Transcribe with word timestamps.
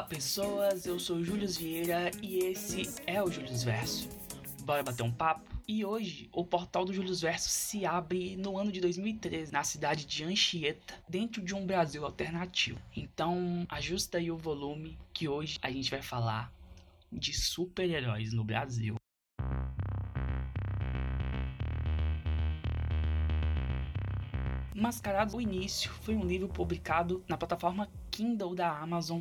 Olá 0.00 0.08
pessoas, 0.08 0.86
eu 0.86 0.98
sou 0.98 1.22
Júlio 1.22 1.46
Vieira 1.46 2.10
e 2.22 2.38
esse 2.38 2.88
é 3.06 3.22
o 3.22 3.30
Júlio 3.30 3.54
Verso. 3.58 4.08
Bora 4.62 4.82
bater 4.82 5.02
um 5.02 5.12
papo? 5.12 5.44
E 5.68 5.84
hoje 5.84 6.26
o 6.32 6.42
portal 6.42 6.86
do 6.86 6.94
Júlio 6.94 7.14
Verso 7.14 7.50
se 7.50 7.84
abre 7.84 8.34
no 8.34 8.56
ano 8.56 8.72
de 8.72 8.80
2013 8.80 9.52
na 9.52 9.62
cidade 9.62 10.06
de 10.06 10.24
Anchieta, 10.24 10.94
dentro 11.06 11.42
de 11.42 11.54
um 11.54 11.66
Brasil 11.66 12.02
alternativo. 12.06 12.80
Então 12.96 13.66
ajusta 13.68 14.16
aí 14.16 14.30
o 14.30 14.38
volume 14.38 14.96
que 15.12 15.28
hoje 15.28 15.58
a 15.60 15.70
gente 15.70 15.90
vai 15.90 16.00
falar 16.00 16.50
de 17.12 17.34
super-heróis 17.34 18.32
no 18.32 18.42
Brasil. 18.42 18.94
Mascarado 24.74 25.36
o 25.36 25.40
Início 25.42 25.90
foi 25.90 26.16
um 26.16 26.24
livro 26.24 26.48
publicado 26.48 27.22
na 27.28 27.36
plataforma 27.36 27.86
Kindle 28.10 28.54
da 28.54 28.78
Amazon 28.78 29.20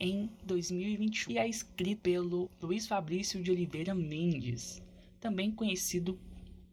em 0.00 0.30
2021 0.44 1.32
e 1.32 1.38
é 1.38 1.48
escrito 1.48 2.00
pelo 2.00 2.50
Luiz 2.60 2.86
Fabrício 2.86 3.42
de 3.42 3.50
Oliveira 3.50 3.94
Mendes, 3.94 4.82
também 5.20 5.50
conhecido 5.50 6.18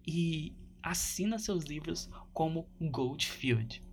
e 0.05 0.53
assina 0.81 1.39
seus 1.39 1.65
livros 1.65 2.09
como 2.31 2.67
Goldfield. 2.79 3.83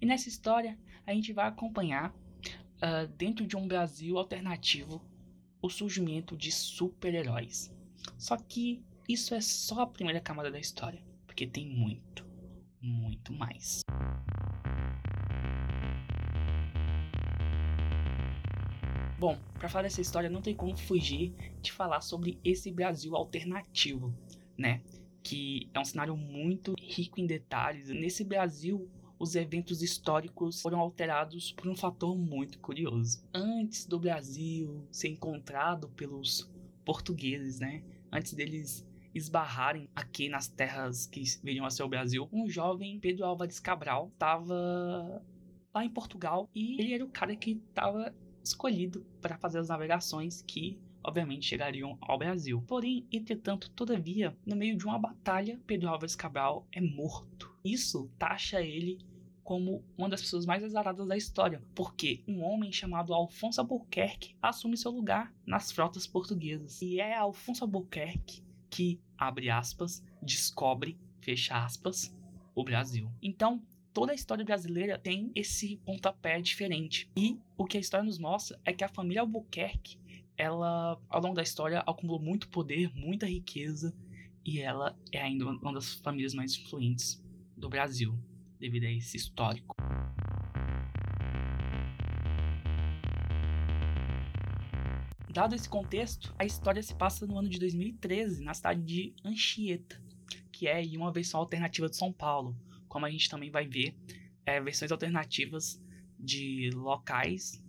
E 0.00 0.06
nessa 0.06 0.28
história 0.28 0.78
a 1.06 1.14
gente 1.14 1.32
vai 1.32 1.46
acompanhar, 1.46 2.10
uh, 2.10 3.06
dentro 3.16 3.46
de 3.46 3.56
um 3.56 3.66
Brasil 3.66 4.18
alternativo, 4.18 5.02
o 5.60 5.68
surgimento 5.68 6.36
de 6.36 6.50
super-heróis. 6.50 7.72
Só 8.18 8.36
que 8.36 8.82
isso 9.08 9.34
é 9.34 9.40
só 9.40 9.82
a 9.82 9.86
primeira 9.86 10.20
camada 10.20 10.50
da 10.50 10.58
história, 10.58 11.02
porque 11.26 11.46
tem 11.46 11.66
muito, 11.66 12.26
muito 12.80 13.32
mais. 13.32 13.82
Bom, 19.22 19.38
para 19.54 19.68
falar 19.68 19.84
dessa 19.84 20.00
história 20.00 20.28
não 20.28 20.42
tem 20.42 20.52
como 20.52 20.76
fugir 20.76 21.32
de 21.60 21.70
falar 21.70 22.00
sobre 22.00 22.40
esse 22.44 22.72
Brasil 22.72 23.14
alternativo, 23.14 24.12
né? 24.58 24.82
Que 25.22 25.70
é 25.72 25.78
um 25.78 25.84
cenário 25.84 26.16
muito 26.16 26.74
rico 26.76 27.20
em 27.20 27.26
detalhes. 27.28 27.88
Nesse 27.88 28.24
Brasil, 28.24 28.90
os 29.20 29.36
eventos 29.36 29.80
históricos 29.80 30.60
foram 30.60 30.80
alterados 30.80 31.52
por 31.52 31.68
um 31.68 31.76
fator 31.76 32.18
muito 32.18 32.58
curioso. 32.58 33.24
Antes 33.32 33.86
do 33.86 33.96
Brasil 33.96 34.84
ser 34.90 35.10
encontrado 35.10 35.88
pelos 35.90 36.50
portugueses, 36.84 37.60
né? 37.60 37.84
Antes 38.10 38.32
deles 38.32 38.84
esbarrarem 39.14 39.88
aqui 39.94 40.28
nas 40.28 40.48
terras 40.48 41.06
que 41.06 41.22
viriam 41.44 41.64
a 41.64 41.70
ser 41.70 41.84
o 41.84 41.88
Brasil, 41.88 42.28
um 42.32 42.48
jovem 42.48 42.98
Pedro 42.98 43.24
Álvares 43.24 43.60
Cabral 43.60 44.10
estava 44.12 45.22
lá 45.72 45.84
em 45.84 45.90
Portugal 45.90 46.50
e 46.52 46.80
ele 46.80 46.94
era 46.94 47.04
o 47.04 47.08
cara 47.08 47.36
que 47.36 47.52
estava 47.52 48.12
escolhido 48.42 49.06
para 49.20 49.38
fazer 49.38 49.58
as 49.58 49.68
navegações 49.68 50.42
que 50.42 50.80
obviamente 51.04 51.46
chegariam 51.46 51.98
ao 52.00 52.18
Brasil. 52.18 52.62
Porém, 52.66 53.06
entretanto, 53.12 53.70
todavia, 53.70 54.36
no 54.46 54.56
meio 54.56 54.76
de 54.76 54.84
uma 54.84 54.98
batalha, 54.98 55.60
Pedro 55.66 55.88
Álvares 55.88 56.14
Cabral 56.14 56.66
é 56.72 56.80
morto. 56.80 57.52
Isso 57.64 58.10
taxa 58.18 58.60
ele 58.62 58.98
como 59.42 59.84
uma 59.98 60.08
das 60.08 60.20
pessoas 60.20 60.46
mais 60.46 60.62
azaradas 60.62 61.06
da 61.06 61.16
história, 61.16 61.62
porque 61.74 62.22
um 62.28 62.42
homem 62.42 62.72
chamado 62.72 63.12
Alfonso 63.12 63.60
Albuquerque 63.60 64.36
assume 64.40 64.76
seu 64.76 64.92
lugar 64.92 65.34
nas 65.44 65.72
frotas 65.72 66.06
portuguesas. 66.06 66.80
E 66.80 67.00
é 67.00 67.16
Alfonso 67.16 67.64
Albuquerque 67.64 68.42
que, 68.70 69.00
abre 69.18 69.50
aspas, 69.50 70.02
descobre, 70.22 70.98
fecha 71.20 71.62
aspas, 71.62 72.16
o 72.54 72.64
Brasil. 72.64 73.10
Então, 73.20 73.62
toda 73.92 74.12
a 74.12 74.14
história 74.14 74.44
brasileira 74.44 74.98
tem 74.98 75.30
esse 75.34 75.76
pontapé 75.84 76.40
diferente. 76.40 77.10
E 77.16 77.38
o 77.56 77.64
que 77.64 77.76
a 77.76 77.80
história 77.80 78.04
nos 78.04 78.18
mostra 78.18 78.58
é 78.64 78.72
que 78.72 78.84
a 78.84 78.88
família 78.88 79.20
Albuquerque, 79.20 79.98
ela, 80.36 80.98
ao 81.08 81.20
longo 81.20 81.34
da 81.34 81.42
história, 81.42 81.80
acumulou 81.80 82.20
muito 82.20 82.48
poder, 82.48 82.90
muita 82.94 83.26
riqueza, 83.26 83.94
e 84.44 84.60
ela 84.60 84.98
é 85.12 85.20
ainda 85.20 85.46
uma 85.46 85.72
das 85.72 85.94
famílias 85.94 86.34
mais 86.34 86.56
influentes 86.56 87.22
do 87.56 87.68
Brasil, 87.68 88.18
devido 88.58 88.84
a 88.84 88.90
esse 88.90 89.16
histórico. 89.16 89.76
Dado 95.30 95.54
esse 95.54 95.68
contexto, 95.68 96.34
a 96.38 96.44
história 96.44 96.82
se 96.82 96.94
passa 96.94 97.26
no 97.26 97.38
ano 97.38 97.48
de 97.48 97.58
2013, 97.58 98.42
na 98.44 98.52
cidade 98.52 98.82
de 98.82 99.14
Anchieta, 99.24 100.02
que 100.50 100.66
é 100.66 100.82
uma 100.96 101.10
versão 101.10 101.40
alternativa 101.40 101.88
de 101.88 101.96
São 101.96 102.12
Paulo, 102.12 102.54
como 102.92 103.06
a 103.06 103.10
gente 103.10 103.30
também 103.30 103.50
vai 103.50 103.66
ver 103.66 103.96
é, 104.44 104.60
versões 104.60 104.92
alternativas 104.92 105.82
de 106.20 106.68
locais, 106.74 107.64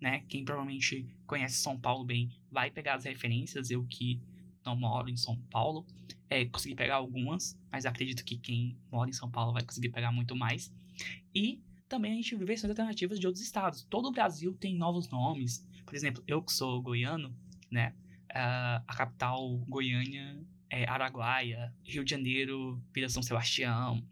né? 0.00 0.24
Quem 0.28 0.44
provavelmente 0.44 1.06
conhece 1.28 1.62
São 1.62 1.78
Paulo 1.78 2.04
bem 2.04 2.28
vai 2.50 2.72
pegar 2.72 2.96
as 2.96 3.04
referências, 3.04 3.70
eu 3.70 3.84
que 3.84 4.20
não 4.66 4.74
moro 4.74 5.08
em 5.08 5.16
São 5.16 5.36
Paulo, 5.42 5.86
é, 6.28 6.44
consegui 6.46 6.74
pegar 6.74 6.96
algumas, 6.96 7.56
mas 7.70 7.86
acredito 7.86 8.24
que 8.24 8.36
quem 8.36 8.76
mora 8.90 9.08
em 9.08 9.12
São 9.12 9.30
Paulo 9.30 9.52
vai 9.52 9.62
conseguir 9.62 9.90
pegar 9.90 10.10
muito 10.10 10.34
mais. 10.34 10.74
E 11.32 11.62
também 11.88 12.10
a 12.10 12.16
gente 12.16 12.34
vê 12.34 12.44
versões 12.44 12.70
alternativas 12.70 13.20
de 13.20 13.28
outros 13.28 13.44
estados. 13.44 13.84
Todo 13.84 14.08
o 14.08 14.12
Brasil 14.12 14.54
tem 14.54 14.76
novos 14.76 15.08
nomes. 15.08 15.64
Por 15.86 15.94
exemplo, 15.94 16.20
eu 16.26 16.42
que 16.42 16.52
sou 16.52 16.82
goiano, 16.82 17.32
né? 17.70 17.94
Uh, 18.32 18.82
a 18.88 18.94
capital 18.96 19.56
Goiânia 19.68 20.44
é 20.70 20.88
Araguaia, 20.88 21.72
Rio 21.84 22.04
de 22.04 22.10
Janeiro, 22.10 22.82
Vila 22.92 23.08
São 23.08 23.22
Sebastião 23.22 24.02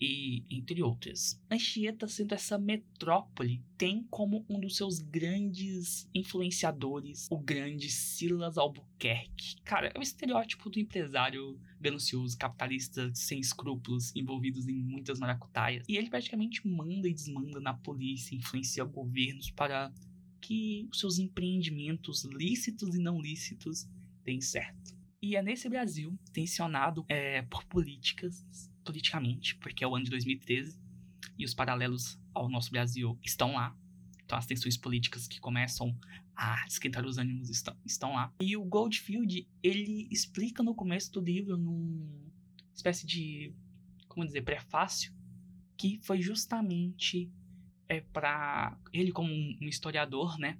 e 0.00 0.44
entre 0.50 0.82
outras. 0.82 1.40
Anchieta, 1.50 2.08
sendo 2.08 2.34
essa 2.34 2.58
metrópole, 2.58 3.62
tem 3.78 4.04
como 4.10 4.44
um 4.48 4.58
dos 4.58 4.76
seus 4.76 4.98
grandes 4.98 6.08
influenciadores 6.12 7.28
o 7.30 7.38
grande 7.38 7.88
Silas 7.88 8.58
Albuquerque. 8.58 9.56
Cara, 9.64 9.92
é 9.94 9.98
o 9.98 10.02
estereótipo 10.02 10.68
do 10.68 10.80
empresário 10.80 11.58
ganancioso, 11.80 12.36
capitalista, 12.36 13.10
sem 13.14 13.38
escrúpulos, 13.38 14.14
envolvidos 14.14 14.66
em 14.68 14.74
muitas 14.74 15.18
maracutaias. 15.18 15.84
E 15.88 15.96
ele 15.96 16.10
praticamente 16.10 16.66
manda 16.66 17.08
e 17.08 17.14
desmanda 17.14 17.60
na 17.60 17.74
polícia, 17.74 18.34
influencia 18.34 18.84
governos 18.84 19.50
para 19.50 19.92
que 20.40 20.88
os 20.90 20.98
seus 20.98 21.18
empreendimentos 21.18 22.24
lícitos 22.24 22.94
e 22.96 22.98
não 22.98 23.20
lícitos 23.20 23.88
deem 24.24 24.40
certo. 24.40 25.01
E 25.22 25.36
é 25.36 25.42
nesse 25.42 25.68
Brasil, 25.68 26.18
tensionado 26.32 27.04
é, 27.08 27.42
por 27.42 27.64
políticas, 27.64 28.44
politicamente, 28.84 29.54
porque 29.56 29.84
é 29.84 29.86
o 29.86 29.94
ano 29.94 30.04
de 30.04 30.10
2013 30.10 30.76
e 31.38 31.44
os 31.44 31.54
paralelos 31.54 32.18
ao 32.34 32.48
nosso 32.48 32.72
Brasil 32.72 33.16
estão 33.22 33.52
lá. 33.52 33.76
Então 34.24 34.36
as 34.36 34.46
tensões 34.46 34.76
políticas 34.76 35.28
que 35.28 35.38
começam 35.38 35.96
a 36.34 36.66
esquentar 36.66 37.06
os 37.06 37.18
ânimos 37.18 37.50
estão, 37.50 37.76
estão 37.84 38.14
lá. 38.14 38.34
E 38.40 38.56
o 38.56 38.64
Goldfield, 38.64 39.48
ele 39.62 40.08
explica 40.10 40.60
no 40.60 40.74
começo 40.74 41.12
do 41.12 41.20
livro, 41.20 41.56
num 41.56 42.28
espécie 42.74 43.06
de, 43.06 43.54
como 44.08 44.26
dizer, 44.26 44.42
prefácio, 44.42 45.14
que 45.76 46.00
foi 46.02 46.20
justamente 46.20 47.30
é, 47.88 48.00
para 48.00 48.76
ele 48.92 49.12
como 49.12 49.32
um 49.32 49.68
historiador, 49.68 50.36
né, 50.36 50.58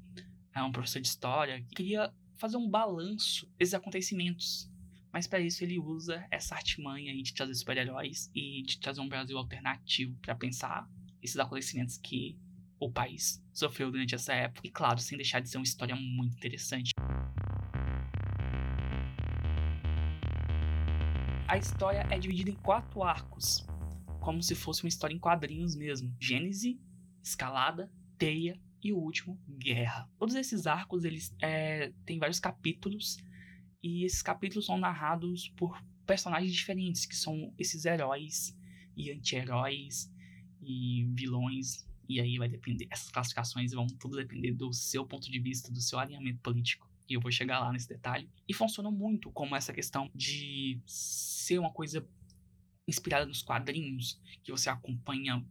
é 0.55 0.63
um 0.63 0.71
professor 0.71 1.01
de 1.01 1.09
história, 1.09 1.65
queria 1.75 2.13
fazer 2.37 2.57
um 2.57 2.69
balanço 2.69 3.51
desses 3.59 3.75
acontecimentos. 3.75 4.71
Mas 5.13 5.27
para 5.27 5.41
isso 5.41 5.63
ele 5.63 5.79
usa 5.79 6.27
essa 6.31 6.55
artimanha 6.55 7.15
de 7.23 7.35
trazer 7.35 7.55
super-heróis 7.55 8.31
e 8.35 8.63
de 8.63 8.79
trazer 8.81 9.01
um 9.01 9.09
Brasil 9.09 9.37
alternativo 9.37 10.17
para 10.23 10.35
pensar 10.35 10.89
esses 11.23 11.39
acontecimentos 11.39 11.99
que 11.99 12.39
o 12.81 12.91
país 12.91 13.45
sofreu 13.53 13.91
durante 13.91 14.15
essa 14.15 14.33
época. 14.33 14.67
E 14.67 14.71
claro, 14.71 14.99
sem 14.99 15.17
deixar 15.17 15.41
de 15.41 15.49
ser 15.49 15.59
uma 15.59 15.65
história 15.65 15.95
muito 15.95 16.37
interessante. 16.37 16.93
A 21.47 21.59
história 21.59 22.07
é 22.11 22.19
dividida 22.19 22.51
em 22.51 22.57
quatro 22.57 23.03
arcos, 23.03 23.67
como 24.19 24.43
se 24.43 24.55
fosse 24.55 24.83
uma 24.83 24.89
história 24.89 25.15
em 25.15 25.19
quadrinhos 25.19 25.77
mesmo: 25.77 26.11
Gênese, 26.19 26.81
Escalada, 27.23 27.93
Teia 28.17 28.59
e 28.83 28.93
o 28.93 28.99
último, 28.99 29.39
Guerra. 29.49 30.11
Todos 30.19 30.35
esses 30.35 30.67
arcos 30.67 31.05
eles 31.05 31.35
é, 31.41 31.93
têm 32.05 32.19
vários 32.19 32.41
capítulos 32.41 33.17
e 33.83 34.05
esses 34.05 34.23
capítulos 34.23 34.67
são 34.67 34.77
narrados 34.77 35.49
por 35.57 35.81
personagens 36.07 36.53
diferentes, 36.53 37.07
que 37.07 37.15
são 37.15 37.55
esses 37.59 37.85
heróis 37.85 38.57
e 38.97 39.11
anti-heróis 39.13 40.13
e 40.61 41.07
vilões. 41.15 41.87
E 42.09 42.21
aí 42.21 42.37
vai 42.37 42.49
depender, 42.49 42.89
essas 42.91 43.11
classificações 43.11 43.73
vão 43.73 43.87
tudo 43.87 44.17
depender 44.17 44.53
do 44.53 44.73
seu 44.73 45.07
ponto 45.07 45.31
de 45.31 45.39
vista, 45.39 45.73
do 45.73 45.81
seu 45.81 45.99
alinhamento 45.99 46.41
político. 46.41 46.91
E 47.09 47.15
eu 47.15 47.21
vou 47.21 47.31
chegar 47.31 47.61
lá 47.61 47.73
nesse 47.73 47.89
detalhe. 47.89 48.29
E 48.49 48.55
funciona 48.55 48.91
muito 48.91 49.31
como 49.31 49.55
essa 49.55 49.73
questão 49.73 50.11
de 50.15 50.81
ser 50.87 51.59
uma 51.59 51.73
coisa 51.73 52.07
inspirada 52.87 53.27
nos 53.27 53.43
quadrinhos, 53.43 54.21
que 54.43 54.51
você 54.51 54.69
acompanha 54.69 55.45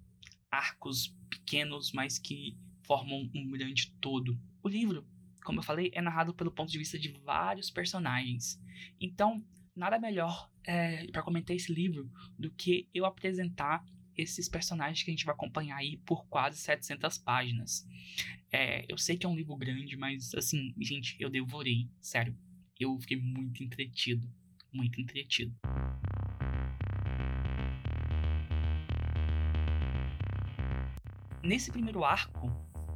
arcos 0.49 1.15
pequenos, 1.29 1.93
mas 1.93 2.19
que 2.19 2.57
formam 2.83 3.29
um 3.33 3.49
grande 3.49 3.91
todo. 3.99 4.39
O 4.63 4.69
livro, 4.69 5.05
como 5.43 5.59
eu 5.59 5.63
falei, 5.63 5.91
é 5.93 6.01
narrado 6.01 6.33
pelo 6.33 6.51
ponto 6.51 6.71
de 6.71 6.77
vista 6.77 6.97
de 6.97 7.09
vários 7.23 7.69
personagens. 7.69 8.61
Então, 8.99 9.43
nada 9.75 9.99
melhor 9.99 10.49
é, 10.63 11.07
para 11.07 11.23
comentar 11.23 11.55
esse 11.55 11.73
livro 11.73 12.11
do 12.37 12.51
que 12.51 12.87
eu 12.93 13.05
apresentar 13.05 13.83
esses 14.15 14.49
personagens 14.49 15.03
que 15.03 15.09
a 15.09 15.13
gente 15.13 15.25
vai 15.25 15.33
acompanhar 15.33 15.77
aí 15.77 15.97
por 16.05 16.25
quase 16.27 16.57
700 16.57 17.17
páginas. 17.17 17.87
É, 18.51 18.85
eu 18.89 18.97
sei 18.97 19.17
que 19.17 19.25
é 19.25 19.29
um 19.29 19.35
livro 19.35 19.55
grande, 19.55 19.95
mas 19.95 20.33
assim, 20.35 20.73
gente, 20.79 21.15
eu 21.19 21.29
devorei, 21.29 21.89
sério. 21.99 22.37
Eu 22.79 22.99
fiquei 22.99 23.17
muito 23.17 23.63
entretido, 23.63 24.29
muito 24.73 24.99
entretido. 24.99 25.55
Nesse 31.43 31.71
primeiro 31.71 32.03
arco, 32.03 32.51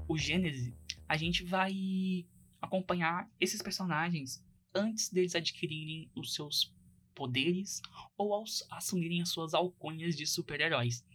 o 0.07 0.17
Gênese, 0.17 0.75
a 1.07 1.17
gente 1.17 1.43
vai 1.43 2.25
acompanhar 2.61 3.29
esses 3.39 3.61
personagens 3.61 4.43
antes 4.73 5.09
deles 5.09 5.35
adquirirem 5.35 6.09
os 6.15 6.33
seus 6.33 6.73
poderes 7.13 7.81
ou 8.17 8.33
aos, 8.33 8.63
assumirem 8.69 9.21
as 9.21 9.29
suas 9.29 9.53
alcunhas 9.53 10.15
de 10.15 10.27
super-heróis. 10.27 11.05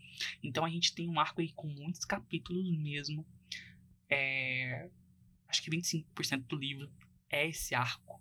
Então 0.43 0.65
a 0.65 0.71
gente 0.71 0.95
tem 0.95 1.09
um 1.09 1.21
arco 1.21 1.41
aí 1.41 1.53
com 1.53 1.69
muitos 1.69 2.05
capítulos 2.05 2.71
mesmo. 2.79 3.27
É, 4.09 4.89
acho 5.49 5.63
que 5.63 5.71
25% 5.71 6.47
do 6.47 6.57
livro 6.57 6.91
é 7.29 7.49
esse 7.49 7.75
arco 7.75 8.21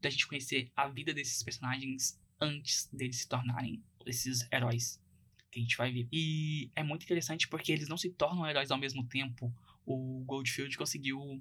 da 0.00 0.10
gente 0.10 0.26
conhecer 0.26 0.70
a 0.76 0.88
vida 0.88 1.12
desses 1.12 1.42
personagens 1.42 2.20
antes 2.40 2.88
deles 2.92 3.16
se 3.16 3.28
tornarem 3.28 3.82
esses 4.04 4.46
heróis 4.52 5.02
que 5.50 5.58
a 5.58 5.62
gente 5.62 5.76
vai 5.76 5.90
ver. 5.90 6.06
E 6.12 6.70
é 6.76 6.82
muito 6.82 7.02
interessante 7.04 7.48
porque 7.48 7.72
eles 7.72 7.88
não 7.88 7.96
se 7.96 8.10
tornam 8.10 8.46
heróis 8.46 8.70
ao 8.70 8.78
mesmo 8.78 9.04
tempo. 9.06 9.52
O 9.86 10.24
Goldfield 10.26 10.76
conseguiu 10.76 11.40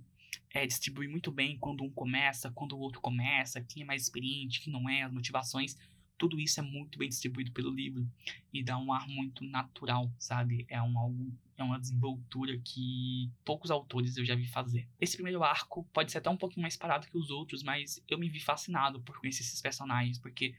é, 0.54 0.66
distribuir 0.66 1.10
muito 1.10 1.32
bem 1.32 1.58
quando 1.58 1.84
um 1.84 1.90
começa, 1.90 2.52
quando 2.52 2.78
o 2.78 2.80
outro 2.80 3.02
começa, 3.02 3.62
quem 3.62 3.84
é 3.84 3.86
mais 3.86 4.04
experiente, 4.04 4.62
quem 4.62 4.72
não 4.72 4.88
é, 4.90 5.02
as 5.02 5.12
motivações. 5.12 5.76
Tudo 6.18 6.40
isso 6.40 6.62
é 6.62 6.64
muito 6.64 6.98
bem 6.98 7.10
distribuído 7.10 7.52
pelo 7.52 7.70
livro 7.70 8.08
e 8.54 8.64
dá 8.64 8.78
um 8.78 8.94
ar 8.94 9.06
muito 9.08 9.44
natural, 9.44 10.10
sabe? 10.18 10.66
É 10.70 10.82
um 10.82 10.98
algo, 10.98 11.34
é 11.58 11.64
uma 11.64 11.78
desenvoltura 11.78 12.58
que 12.60 13.30
poucos 13.44 13.70
autores 13.70 14.16
eu 14.16 14.24
já 14.24 14.34
vi 14.34 14.48
fazer. 14.48 14.88
Esse 15.02 15.18
primeiro 15.18 15.44
arco 15.44 15.84
pode 15.92 16.12
ser 16.12 16.20
até 16.20 16.30
um 16.30 16.38
pouquinho 16.38 16.62
mais 16.62 16.78
parado 16.78 17.08
que 17.08 17.18
os 17.18 17.30
outros, 17.30 17.64
mas 17.64 18.02
eu 18.08 18.18
me 18.18 18.30
vi 18.30 18.40
fascinado 18.40 19.02
por 19.02 19.20
conhecer 19.20 19.42
esses 19.42 19.62
personagens, 19.62 20.18
porque 20.18 20.56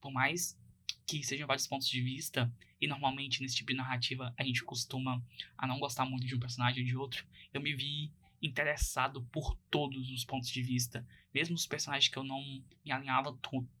por 0.00 0.10
mais 0.10 0.58
que 1.06 1.22
sejam 1.22 1.46
vários 1.46 1.66
pontos 1.66 1.88
de 1.88 2.00
vista, 2.00 2.52
e 2.80 2.86
normalmente 2.86 3.40
nesse 3.40 3.56
tipo 3.56 3.70
de 3.70 3.76
narrativa 3.76 4.34
a 4.36 4.42
gente 4.44 4.64
costuma 4.64 5.22
a 5.56 5.66
não 5.66 5.78
gostar 5.78 6.04
muito 6.04 6.26
de 6.26 6.34
um 6.34 6.40
personagem 6.40 6.82
ou 6.82 6.88
de 6.88 6.96
outro, 6.96 7.26
eu 7.54 7.60
me 7.60 7.74
vi 7.74 8.12
interessado 8.42 9.22
por 9.32 9.56
todos 9.70 10.10
os 10.10 10.24
pontos 10.24 10.48
de 10.48 10.62
vista, 10.62 11.06
mesmo 11.32 11.54
os 11.54 11.66
personagens 11.66 12.12
que 12.12 12.18
eu 12.18 12.24
não 12.24 12.42
me 12.84 12.92
alinhava 12.92 13.38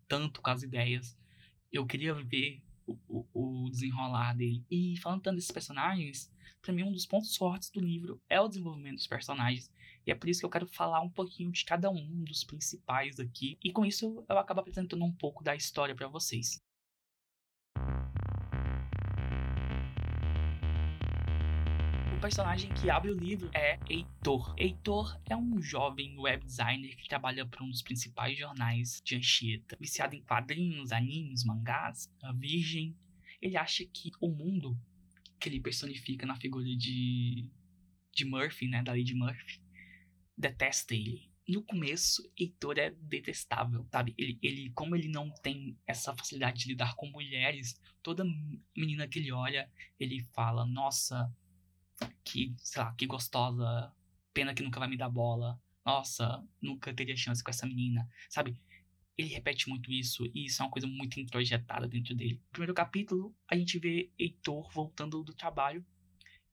tanto 0.08 0.40
com 0.40 0.50
as 0.50 0.62
ideias. 0.62 1.18
Eu 1.72 1.84
queria 1.84 2.14
ver 2.14 2.62
o, 2.86 2.96
o, 3.08 3.64
o 3.66 3.70
desenrolar 3.70 4.34
dele. 4.34 4.64
E 4.70 4.96
falando 4.98 5.22
tanto 5.22 5.36
desses 5.36 5.50
personagens, 5.50 6.32
para 6.62 6.72
mim 6.72 6.84
um 6.84 6.92
dos 6.92 7.06
pontos 7.06 7.36
fortes 7.36 7.70
do 7.70 7.80
livro 7.80 8.20
é 8.28 8.40
o 8.40 8.48
desenvolvimento 8.48 8.96
dos 8.96 9.06
personagens. 9.06 9.70
E 10.06 10.10
é 10.10 10.14
por 10.14 10.28
isso 10.28 10.40
que 10.40 10.46
eu 10.46 10.50
quero 10.50 10.66
falar 10.66 11.00
um 11.00 11.10
pouquinho 11.10 11.50
de 11.50 11.64
cada 11.64 11.90
um 11.90 12.24
dos 12.24 12.44
principais 12.44 13.18
aqui. 13.18 13.58
E 13.62 13.72
com 13.72 13.84
isso 13.84 14.24
eu 14.28 14.38
acabo 14.38 14.60
apresentando 14.60 15.04
um 15.04 15.12
pouco 15.12 15.42
da 15.42 15.54
história 15.54 15.94
para 15.94 16.08
vocês. 16.08 16.64
O 22.16 22.20
personagem 22.20 22.72
que 22.72 22.88
abre 22.88 23.10
o 23.10 23.18
livro 23.18 23.50
é 23.52 23.78
Heitor. 23.88 24.54
Heitor 24.56 25.20
é 25.28 25.36
um 25.36 25.60
jovem 25.60 26.18
web 26.18 26.44
designer 26.44 26.96
que 26.96 27.08
trabalha 27.08 27.44
para 27.44 27.62
um 27.62 27.68
dos 27.68 27.82
principais 27.82 28.38
jornais 28.38 29.02
de 29.04 29.16
Anchieta. 29.16 29.76
Viciado 29.78 30.16
em 30.16 30.22
quadrinhos, 30.22 30.92
animes, 30.92 31.44
mangás, 31.44 32.10
a 32.22 32.32
virgem. 32.32 32.96
Ele 33.40 33.56
acha 33.56 33.84
que 33.84 34.10
o 34.20 34.28
mundo 34.28 34.76
que 35.38 35.48
ele 35.48 35.60
personifica 35.60 36.26
na 36.26 36.36
figura 36.36 36.64
de, 36.64 37.50
de 38.12 38.24
Murphy, 38.24 38.66
né, 38.68 38.82
da 38.82 38.92
Lady 38.92 39.14
Murphy, 39.14 39.60
detesta 40.36 40.94
ele. 40.94 41.30
No 41.48 41.62
começo, 41.62 42.28
Heitor 42.36 42.78
é 42.78 42.90
detestável, 42.90 43.86
sabe? 43.90 44.14
Ele, 44.18 44.38
ele, 44.42 44.70
como 44.70 44.96
ele 44.96 45.08
não 45.08 45.30
tem 45.30 45.78
essa 45.86 46.14
facilidade 46.16 46.58
de 46.58 46.68
lidar 46.68 46.96
com 46.96 47.08
mulheres, 47.08 47.80
toda 48.02 48.24
menina 48.76 49.06
que 49.06 49.20
ele 49.20 49.30
olha, 49.30 49.70
ele 49.98 50.20
fala: 50.34 50.66
Nossa, 50.66 51.32
que, 52.24 52.54
sei 52.58 52.82
lá, 52.82 52.92
que 52.94 53.06
gostosa, 53.06 53.92
pena 54.34 54.54
que 54.54 54.62
nunca 54.62 54.80
vai 54.80 54.88
me 54.88 54.96
dar 54.96 55.08
bola, 55.08 55.60
nossa, 55.84 56.44
nunca 56.60 56.92
teria 56.92 57.16
chance 57.16 57.42
com 57.42 57.50
essa 57.50 57.64
menina, 57.64 58.08
sabe? 58.28 58.60
Ele 59.16 59.28
repete 59.28 59.68
muito 59.68 59.92
isso 59.92 60.26
e 60.34 60.46
isso 60.46 60.60
é 60.60 60.64
uma 60.64 60.70
coisa 60.70 60.86
muito 60.86 61.20
introjetada 61.20 61.86
dentro 61.86 62.14
dele. 62.14 62.34
No 62.34 62.50
primeiro 62.50 62.74
capítulo, 62.74 63.34
a 63.48 63.56
gente 63.56 63.78
vê 63.78 64.10
Heitor 64.18 64.68
voltando 64.72 65.22
do 65.22 65.32
trabalho 65.32 65.86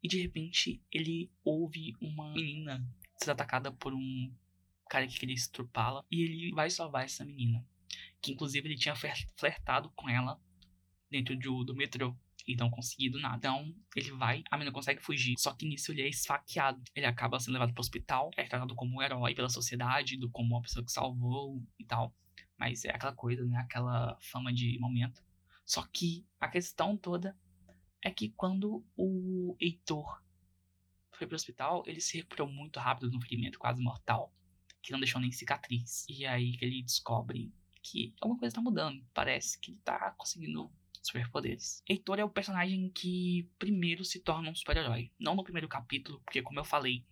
e 0.02 0.08
de 0.08 0.22
repente 0.22 0.82
ele 0.92 1.32
ouve 1.44 1.96
uma 2.00 2.32
menina 2.32 2.86
ser 3.18 3.32
atacada 3.32 3.72
por 3.72 3.94
um 3.94 4.32
cara 4.94 5.08
que 5.08 5.20
queria 5.20 5.34
estrupá-la 5.34 6.06
e 6.12 6.22
ele 6.22 6.52
vai 6.54 6.70
salvar 6.70 7.04
essa 7.04 7.26
menina. 7.26 7.66
Que 8.22 8.32
inclusive 8.32 8.68
ele 8.68 8.78
tinha 8.78 8.96
flertado 9.36 9.92
com 9.96 10.08
ela 10.08 10.40
dentro 11.10 11.36
do, 11.36 11.64
do 11.64 11.76
metrô 11.76 12.16
e 12.48 12.56
não 12.56 12.70
conseguido 12.70 13.20
nada. 13.20 13.38
Então, 13.38 13.76
ele 13.96 14.12
vai, 14.12 14.44
a 14.52 14.58
menina 14.58 14.72
consegue 14.72 15.02
fugir, 15.02 15.34
só 15.40 15.52
que 15.54 15.66
nisso 15.66 15.92
ele 15.92 16.04
é 16.04 16.08
esfaqueado. 16.08 16.84
Ele 16.94 17.08
acaba 17.08 17.40
sendo 17.40 17.54
levado 17.54 17.74
para 17.74 17.80
o 17.80 17.82
hospital, 17.82 18.30
é 18.38 18.44
tratado 18.44 18.76
como 18.76 18.98
um 18.98 19.02
herói 19.02 19.34
pela 19.34 19.50
sociedade, 19.50 20.18
do 20.18 20.30
como 20.30 20.54
uma 20.56 20.62
pessoa 20.62 20.86
que 20.86 20.92
salvou 20.92 21.64
e 21.80 21.86
tal. 21.86 22.14
Mas 22.56 22.86
é 22.86 22.92
aquela 22.92 23.14
coisa, 23.14 23.44
né? 23.46 23.58
Aquela 23.58 24.16
fama 24.22 24.54
de 24.54 24.78
momento. 24.80 25.24
Só 25.66 25.88
que 25.92 26.24
a 26.40 26.48
questão 26.48 26.96
toda 26.96 27.36
é 28.04 28.12
que 28.12 28.30
quando 28.30 28.86
o 28.96 29.56
Heitor 29.60 30.22
foi 31.14 31.26
pro 31.26 31.36
hospital, 31.36 31.84
ele 31.88 32.00
se 32.00 32.18
recuperou 32.18 32.48
muito 32.48 32.80
rápido 32.80 33.10
de 33.10 33.18
um 33.18 33.22
ferimento 33.22 33.58
quase 33.58 33.82
mortal, 33.82 34.32
que 34.84 34.92
não 34.92 35.00
deixou 35.00 35.20
nem 35.20 35.32
cicatriz. 35.32 36.06
E 36.10 36.26
aí 36.26 36.58
que 36.58 36.66
ele 36.66 36.84
descobre 36.84 37.52
que 37.82 38.14
alguma 38.22 38.40
coisa 38.40 38.54
tá 38.54 38.62
mudando. 38.62 39.04
Parece 39.14 39.58
que 39.60 39.72
ele 39.72 39.80
tá 39.84 40.12
conseguindo 40.12 40.72
superpoderes. 41.02 41.82
Heitor 41.88 42.20
é 42.20 42.24
o 42.24 42.30
personagem 42.30 42.90
que 42.90 43.50
primeiro 43.58 44.06
se 44.06 44.20
torna 44.20 44.50
um 44.50 44.56
super-herói. 44.56 45.12
Não 45.20 45.36
no 45.36 45.44
primeiro 45.44 45.68
capítulo, 45.68 46.22
porque 46.22 46.42
como 46.42 46.60
eu 46.60 46.66
falei, 46.66 47.06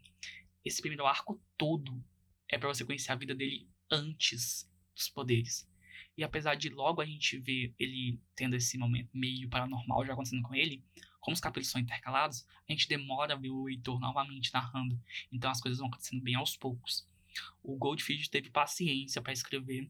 esse 0.63 0.81
primeiro 0.81 1.05
arco 1.05 1.41
todo 1.57 2.03
é 2.47 2.57
para 2.57 2.67
você 2.67 2.85
conhecer 2.85 3.11
a 3.11 3.15
vida 3.15 3.33
dele 3.33 3.69
antes 3.89 4.69
dos 4.95 5.09
poderes. 5.09 5.69
E 6.17 6.23
apesar 6.23 6.55
de 6.55 6.69
logo 6.69 7.01
a 7.01 7.05
gente 7.05 7.37
ver 7.39 7.73
ele 7.79 8.21
tendo 8.35 8.55
esse 8.55 8.77
momento 8.77 9.09
meio 9.13 9.49
paranormal 9.49 10.05
já 10.05 10.13
acontecendo 10.13 10.43
com 10.43 10.53
ele, 10.53 10.83
como 11.19 11.33
os 11.33 11.39
capítulos 11.39 11.69
são 11.69 11.79
intercalados, 11.79 12.45
a 12.67 12.71
gente 12.71 12.87
demora 12.87 13.33
a 13.33 13.37
ver 13.37 13.49
o 13.49 13.69
Heitor 13.69 13.99
novamente 13.99 14.53
narrando. 14.53 14.99
Então 15.31 15.49
as 15.49 15.61
coisas 15.61 15.79
vão 15.79 15.87
acontecendo 15.87 16.21
bem 16.21 16.35
aos 16.35 16.57
poucos. 16.57 17.07
O 17.63 17.77
Goldfish 17.77 18.27
teve 18.27 18.49
paciência 18.49 19.21
para 19.21 19.33
escrever. 19.33 19.89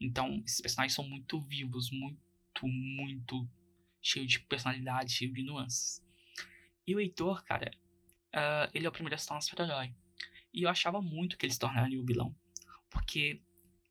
Então 0.00 0.42
esses 0.44 0.60
personagens 0.60 0.94
são 0.94 1.08
muito 1.08 1.40
vivos, 1.40 1.90
muito 1.90 2.18
muito, 2.66 3.48
cheio 4.02 4.26
de 4.26 4.40
personalidade, 4.40 5.12
cheio 5.12 5.32
de 5.32 5.42
nuances. 5.42 6.02
E 6.86 6.94
o 6.94 7.00
Heitor, 7.00 7.44
cara, 7.44 7.70
uh, 8.34 8.70
ele 8.72 8.86
é 8.86 8.88
o 8.88 8.92
primeiro 8.92 9.14
a 9.14 9.18
se 9.18 9.26
tornar 9.26 9.42
super-herói. 9.42 9.94
E 10.52 10.62
eu 10.62 10.68
achava 10.68 11.00
muito 11.02 11.36
que 11.36 11.44
ele 11.44 11.52
se 11.52 11.58
tornaria 11.58 12.00
o 12.00 12.04
vilão. 12.04 12.34
Porque, 12.88 13.42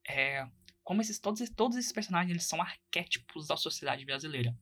é, 0.07 0.47
como 0.83 1.01
esses, 1.01 1.19
todos, 1.19 1.47
todos 1.51 1.77
esses 1.77 1.91
personagens 1.91 2.31
eles 2.31 2.45
são 2.45 2.61
arquétipos 2.61 3.47
da 3.47 3.55
sociedade 3.55 4.03
brasileira. 4.03 4.57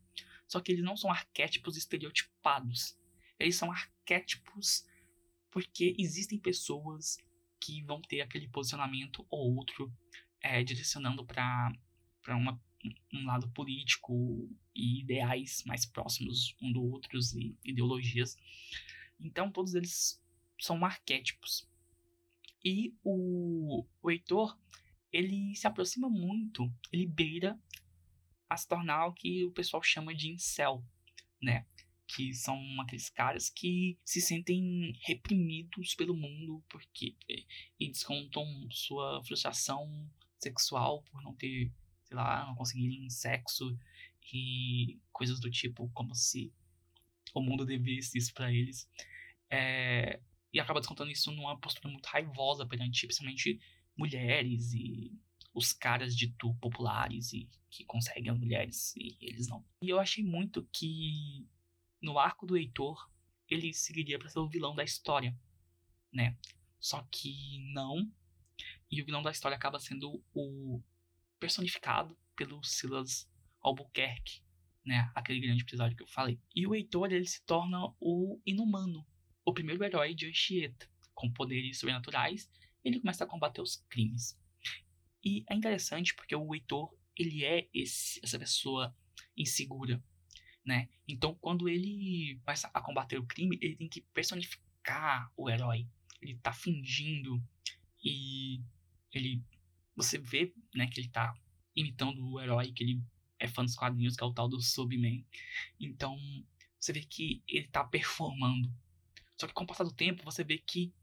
Só 0.48 0.60
que 0.60 0.72
eles 0.72 0.84
não 0.84 0.98
são 0.98 1.10
arquétipos 1.10 1.77
estereotipados. 1.77 2.98
Eles 3.39 3.56
são 3.56 3.72
arquétipos 3.72 4.86
porque 5.50 5.96
existem 5.98 6.38
pessoas 6.38 7.18
que 7.65 7.81
vão 7.81 8.00
ter 8.01 8.22
aquele 8.22 8.48
posicionamento 8.48 9.25
ou 9.29 9.55
outro 9.55 9.91
é, 10.39 10.63
direcionando 10.63 11.25
para 11.25 11.74
um 12.38 13.25
lado 13.25 13.50
político 13.50 14.48
e 14.75 15.00
ideais 15.01 15.63
mais 15.65 15.86
próximos 15.86 16.55
um 16.62 16.72
do 16.72 16.84
outros 16.84 17.34
e 17.34 17.57
ideologias. 17.63 18.38
Então 19.19 19.51
todos 19.51 19.74
eles 19.74 20.22
são 20.60 20.86
arquétipos. 20.86 21.67
E 22.63 22.93
o, 23.03 23.86
o 24.01 24.12
Heitor, 24.12 24.57
ele 25.12 25.55
se 25.55 25.65
aproxima 25.65 26.10
muito, 26.10 26.72
ele 26.91 27.07
beira 27.07 27.60
a 28.48 28.55
se 28.55 28.67
tornar 28.67 29.07
o 29.07 29.13
que 29.13 29.43
o 29.45 29.51
pessoal 29.51 29.81
chama 29.81 30.13
de 30.13 30.29
incel, 30.29 30.86
né? 31.41 31.65
Que 32.08 32.34
são 32.34 32.60
aqueles 32.82 33.10
caras 33.10 33.50
que 33.50 33.98
se 34.06 34.22
sentem 34.22 34.94
reprimidos 35.02 35.96
pelo 35.96 36.16
mundo 36.16 36.64
porque 36.70 37.16
e 37.80 37.88
descontam 37.90 38.46
sua 38.72 39.24
frustração 39.24 40.10
sexual 40.38 41.04
por 41.04 41.22
não 41.24 41.34
ter 41.34 41.72
sei 42.06 42.16
lá, 42.16 42.46
não 42.46 42.56
conseguirem 42.56 43.10
sexo 43.10 43.78
e 44.34 45.00
coisas 45.12 45.40
do 45.40 45.50
tipo, 45.50 45.90
como 45.94 46.14
se 46.16 46.54
o 47.34 47.42
mundo 47.42 47.66
devesse 47.66 48.18
isso 48.18 48.34
para 48.34 48.52
eles. 48.52 48.90
É, 49.50 50.20
e 50.54 50.60
acaba 50.60 50.80
descontando 50.80 51.12
isso 51.12 51.32
numa 51.32 51.60
postura 51.60 51.90
muito 51.90 52.06
raivosa 52.06 52.66
perante, 52.66 53.06
principalmente, 53.06 53.60
mulheres 53.98 54.74
e 54.74 55.12
os 55.54 55.72
caras 55.72 56.16
dito 56.16 56.54
populares 56.56 57.34
e 57.34 57.50
que 57.70 57.86
conseguem 57.86 58.32
as 58.32 58.40
mulheres 58.40 58.96
e 58.96 59.18
eles 59.22 59.48
não. 59.48 59.66
E 59.82 59.90
eu 59.90 60.00
achei 60.00 60.24
muito 60.24 60.68
que 60.72 61.48
no 62.06 62.20
arco 62.20 62.46
do 62.46 62.56
Heitor, 62.56 63.10
ele 63.50 63.74
seguiria 63.74 64.20
para 64.20 64.30
ser 64.30 64.38
o 64.38 64.48
vilão 64.48 64.76
da 64.76 64.84
história, 64.84 65.36
né? 66.14 66.38
Só 66.80 67.02
que 67.12 67.60
não. 67.74 68.10
E 68.92 69.02
o 69.02 69.06
vilão 69.06 69.24
da 69.24 69.32
história 69.32 69.58
acaba 69.58 69.80
sendo 69.80 70.24
o 70.32 70.82
personificado 71.40 72.16
pelo 72.36 72.64
Silas 72.64 73.28
Albuquerque, 73.60 74.44
né? 74.86 75.12
Aquele 75.16 75.40
grande 75.40 75.64
episódio 75.64 75.98
que 75.98 76.04
eu 76.04 76.08
falei. 76.08 76.40
E 76.56 76.68
o 76.68 76.76
Heitor, 76.76 77.12
ele 77.12 77.26
se 77.26 77.44
torna 77.44 77.92
o 78.00 78.40
Inumano, 78.46 79.04
o 79.44 79.52
primeiro 79.52 79.84
herói 79.84 80.14
de 80.14 80.28
Anchieta, 80.28 80.88
com 81.16 81.34
poderes 81.34 81.80
sobrenaturais. 81.80 82.48
Ele 82.84 83.00
começa 83.00 83.24
a 83.24 83.28
combater 83.28 83.62
os 83.62 83.78
crimes. 83.90 84.40
E 85.24 85.44
é 85.50 85.56
interessante 85.56 86.14
porque 86.14 86.36
o 86.36 86.54
Heitor, 86.54 86.96
ele 87.18 87.44
é 87.44 87.68
esse, 87.74 88.20
essa 88.24 88.38
pessoa 88.38 88.96
insegura, 89.36 90.04
né? 90.65 90.89
Então, 91.07 91.36
quando 91.36 91.69
ele 91.69 92.39
começa 92.43 92.69
a 92.74 92.81
combater 92.81 93.17
o 93.17 93.25
crime, 93.25 93.57
ele 93.62 93.75
tem 93.75 93.88
que 93.88 94.01
personificar 94.13 95.31
o 95.38 95.50
herói. 95.50 95.88
Ele 96.22 96.36
tá 96.38 96.51
fingindo 96.51 97.41
e 98.03 98.62
ele 99.12 99.43
você 99.95 100.17
vê, 100.17 100.53
né, 100.74 100.88
que 100.88 101.00
ele 101.00 101.10
tá 101.10 101.34
imitando 101.75 102.25
o 102.25 102.41
herói 102.41 102.72
que 102.72 102.84
ele 102.84 103.01
é 103.39 103.48
fã 103.48 103.63
dos 103.63 103.75
quadrinhos, 103.75 104.15
que 104.15 104.24
é 104.24 104.27
o 104.27 104.34
tal 104.34 104.48
do 104.50 104.62
Subman. 104.62 105.25
Então, 105.79 106.17
você 106.79 106.93
vê 106.93 107.01
que 107.01 107.43
ele 107.48 107.67
tá 107.67 107.84
performando. 107.84 108.72
Só 109.39 109.48
que 109.48 109.53
com 109.53 109.63
o 109.63 109.67
passar 109.67 109.84
do 109.84 109.93
tempo, 109.93 110.24
você 110.24 110.43
vê 110.43 110.57
que 110.57 110.93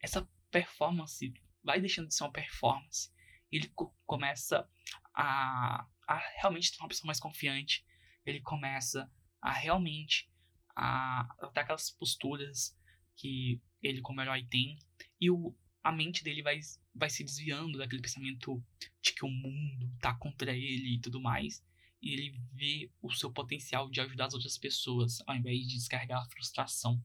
essa 0.00 0.28
performance 0.50 1.32
vai 1.62 1.80
deixando 1.80 2.08
de 2.08 2.14
ser 2.14 2.24
uma 2.24 2.32
performance. 2.32 3.10
Ele 3.50 3.68
co 3.68 3.94
começa 4.06 4.68
a, 5.14 5.86
a 6.06 6.16
realmente 6.40 6.70
ser 6.70 6.80
uma 6.80 6.88
pessoa 6.88 7.06
mais 7.06 7.20
confiante. 7.20 7.84
Ele 8.24 8.40
começa 8.40 9.10
a 9.40 9.52
realmente 9.52 10.30
a, 10.76 11.20
a 11.40 11.46
ter 11.48 11.60
aquelas 11.60 11.90
posturas 11.90 12.76
que 13.16 13.60
ele 13.82 14.00
como 14.00 14.20
herói 14.20 14.44
tem. 14.44 14.78
E 15.20 15.30
o, 15.30 15.54
a 15.82 15.92
mente 15.92 16.22
dele 16.22 16.42
vai, 16.42 16.60
vai 16.94 17.10
se 17.10 17.24
desviando 17.24 17.78
daquele 17.78 18.02
pensamento 18.02 18.62
de 19.02 19.12
que 19.12 19.24
o 19.24 19.30
mundo 19.30 19.90
tá 20.00 20.14
contra 20.14 20.52
ele 20.52 20.94
e 20.94 21.00
tudo 21.00 21.20
mais. 21.20 21.64
E 22.00 22.12
ele 22.12 22.40
vê 22.52 22.90
o 23.00 23.12
seu 23.12 23.32
potencial 23.32 23.88
de 23.88 24.00
ajudar 24.00 24.26
as 24.26 24.34
outras 24.34 24.58
pessoas, 24.58 25.18
ao 25.26 25.36
invés 25.36 25.60
de 25.66 25.74
descarregar 25.74 26.20
a 26.20 26.30
frustração. 26.30 27.02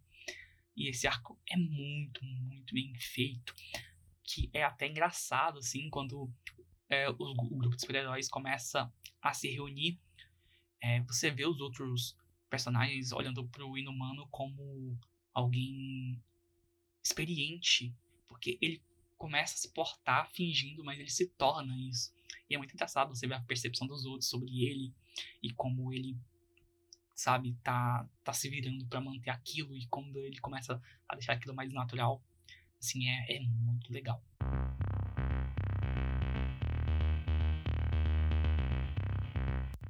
E 0.75 0.89
esse 0.89 1.07
arco 1.07 1.39
é 1.49 1.57
muito, 1.57 2.23
muito 2.23 2.73
bem 2.73 2.93
feito. 2.99 3.53
Que 4.23 4.49
é 4.53 4.63
até 4.63 4.87
engraçado, 4.87 5.59
assim, 5.59 5.89
quando 5.89 6.31
é, 6.89 7.09
o, 7.09 7.15
o, 7.19 7.57
grupo 7.57 7.75
de 7.75 7.81
super-heróis 7.81 8.29
começa 8.29 8.91
a 9.21 9.33
se 9.33 9.49
reunir. 9.49 9.99
É, 10.87 11.01
você 11.01 11.29
vê 11.29 11.45
os 11.45 11.59
outros 11.59 12.15
personagens 12.49 13.11
olhando 13.11 13.45
pro 13.49 13.77
Inumano 13.77 14.25
como 14.31 14.97
alguém 15.33 16.17
experiente 17.03 17.93
porque 18.25 18.57
ele 18.61 18.81
começa 19.17 19.55
a 19.55 19.57
se 19.57 19.73
portar 19.73 20.29
fingindo, 20.31 20.85
mas 20.85 20.97
ele 20.97 21.09
se 21.09 21.27
torna 21.27 21.77
isso. 21.77 22.13
E 22.49 22.55
é 22.55 22.57
muito 22.57 22.73
engraçado 22.73 23.13
você 23.13 23.27
ver 23.27 23.33
a 23.33 23.41
percepção 23.41 23.85
dos 23.85 24.05
outros 24.05 24.29
sobre 24.29 24.63
ele 24.63 24.93
e 25.43 25.51
como 25.51 25.91
ele, 25.91 26.15
sabe, 27.13 27.53
tá, 27.61 28.07
tá 28.23 28.31
se 28.31 28.49
virando 28.49 28.85
para 28.85 29.01
manter 29.01 29.31
aquilo 29.31 29.75
e 29.75 29.85
quando 29.87 30.17
ele 30.17 30.39
começa 30.39 30.81
a 31.09 31.15
deixar 31.15 31.33
aquilo 31.33 31.53
mais 31.53 31.73
natural, 31.73 32.23
assim, 32.79 33.09
é, 33.09 33.35
é 33.35 33.39
muito 33.41 33.91
legal. 33.91 34.23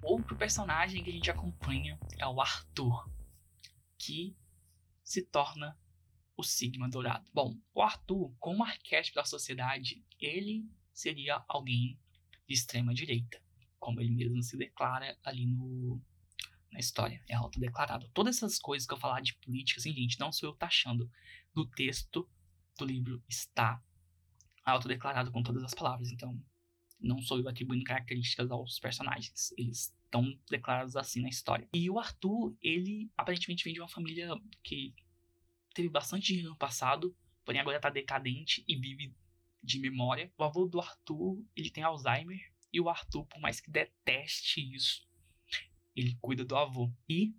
Outro 0.07 0.37
personagem 0.37 1.03
que 1.03 1.09
a 1.09 1.13
gente 1.13 1.29
acompanha 1.29 1.99
é 2.17 2.25
o 2.25 2.39
Arthur, 2.39 3.11
que 3.97 4.33
se 5.03 5.21
torna 5.21 5.77
o 6.37 6.43
Sigma 6.43 6.87
Dourado. 6.87 7.29
Bom, 7.33 7.59
o 7.73 7.81
Arthur, 7.81 8.33
como 8.39 8.63
arquétipo 8.63 9.17
da 9.17 9.25
sociedade, 9.25 10.01
ele 10.17 10.65
seria 10.93 11.43
alguém 11.45 11.99
de 12.47 12.53
extrema 12.53 12.93
direita, 12.93 13.43
como 13.77 13.99
ele 13.99 14.11
mesmo 14.11 14.41
se 14.41 14.55
declara 14.55 15.19
ali 15.25 15.45
no 15.45 16.01
na 16.71 16.79
história, 16.79 17.21
é 17.27 17.35
autodeclarado. 17.35 18.09
Todas 18.13 18.37
essas 18.37 18.57
coisas 18.57 18.87
que 18.87 18.93
eu 18.93 18.99
falar 18.99 19.19
de 19.19 19.35
política, 19.35 19.81
assim, 19.81 19.93
gente, 19.93 20.17
não 20.21 20.31
sou 20.31 20.47
eu 20.47 20.55
taxando. 20.55 21.11
No 21.53 21.65
texto 21.65 22.29
do 22.77 22.85
livro 22.85 23.21
está 23.27 23.83
autodeclarado 24.63 25.33
com 25.33 25.43
todas 25.43 25.65
as 25.65 25.73
palavras, 25.73 26.11
então 26.13 26.41
não 26.97 27.21
sou 27.21 27.39
eu 27.39 27.49
atribuindo 27.49 27.83
características 27.83 28.49
aos 28.49 28.79
personagens. 28.79 29.53
Eles 29.57 29.96
estão 30.07 30.37
declarados 30.49 30.95
assim 30.95 31.21
na 31.21 31.29
história. 31.29 31.67
E 31.73 31.89
o 31.89 31.99
Arthur, 31.99 32.55
ele 32.61 33.11
aparentemente 33.15 33.63
vem 33.63 33.73
de 33.73 33.79
uma 33.79 33.87
família 33.87 34.29
que 34.63 34.95
teve 35.73 35.89
bastante 35.89 36.27
dinheiro 36.27 36.49
no 36.49 36.57
passado, 36.57 37.15
porém 37.45 37.61
agora 37.61 37.79
tá 37.79 37.89
decadente 37.89 38.63
e 38.67 38.75
vive 38.75 39.13
de 39.61 39.79
memória. 39.79 40.31
O 40.37 40.43
avô 40.43 40.65
do 40.65 40.79
Arthur, 40.79 41.43
ele 41.55 41.69
tem 41.69 41.83
Alzheimer, 41.83 42.51
e 42.71 42.81
o 42.81 42.89
Arthur, 42.89 43.25
por 43.25 43.39
mais 43.39 43.59
que 43.59 43.69
deteste 43.69 44.61
isso, 44.73 45.07
ele 45.95 46.17
cuida 46.21 46.43
do 46.43 46.55
avô. 46.55 46.91
E 47.07 47.33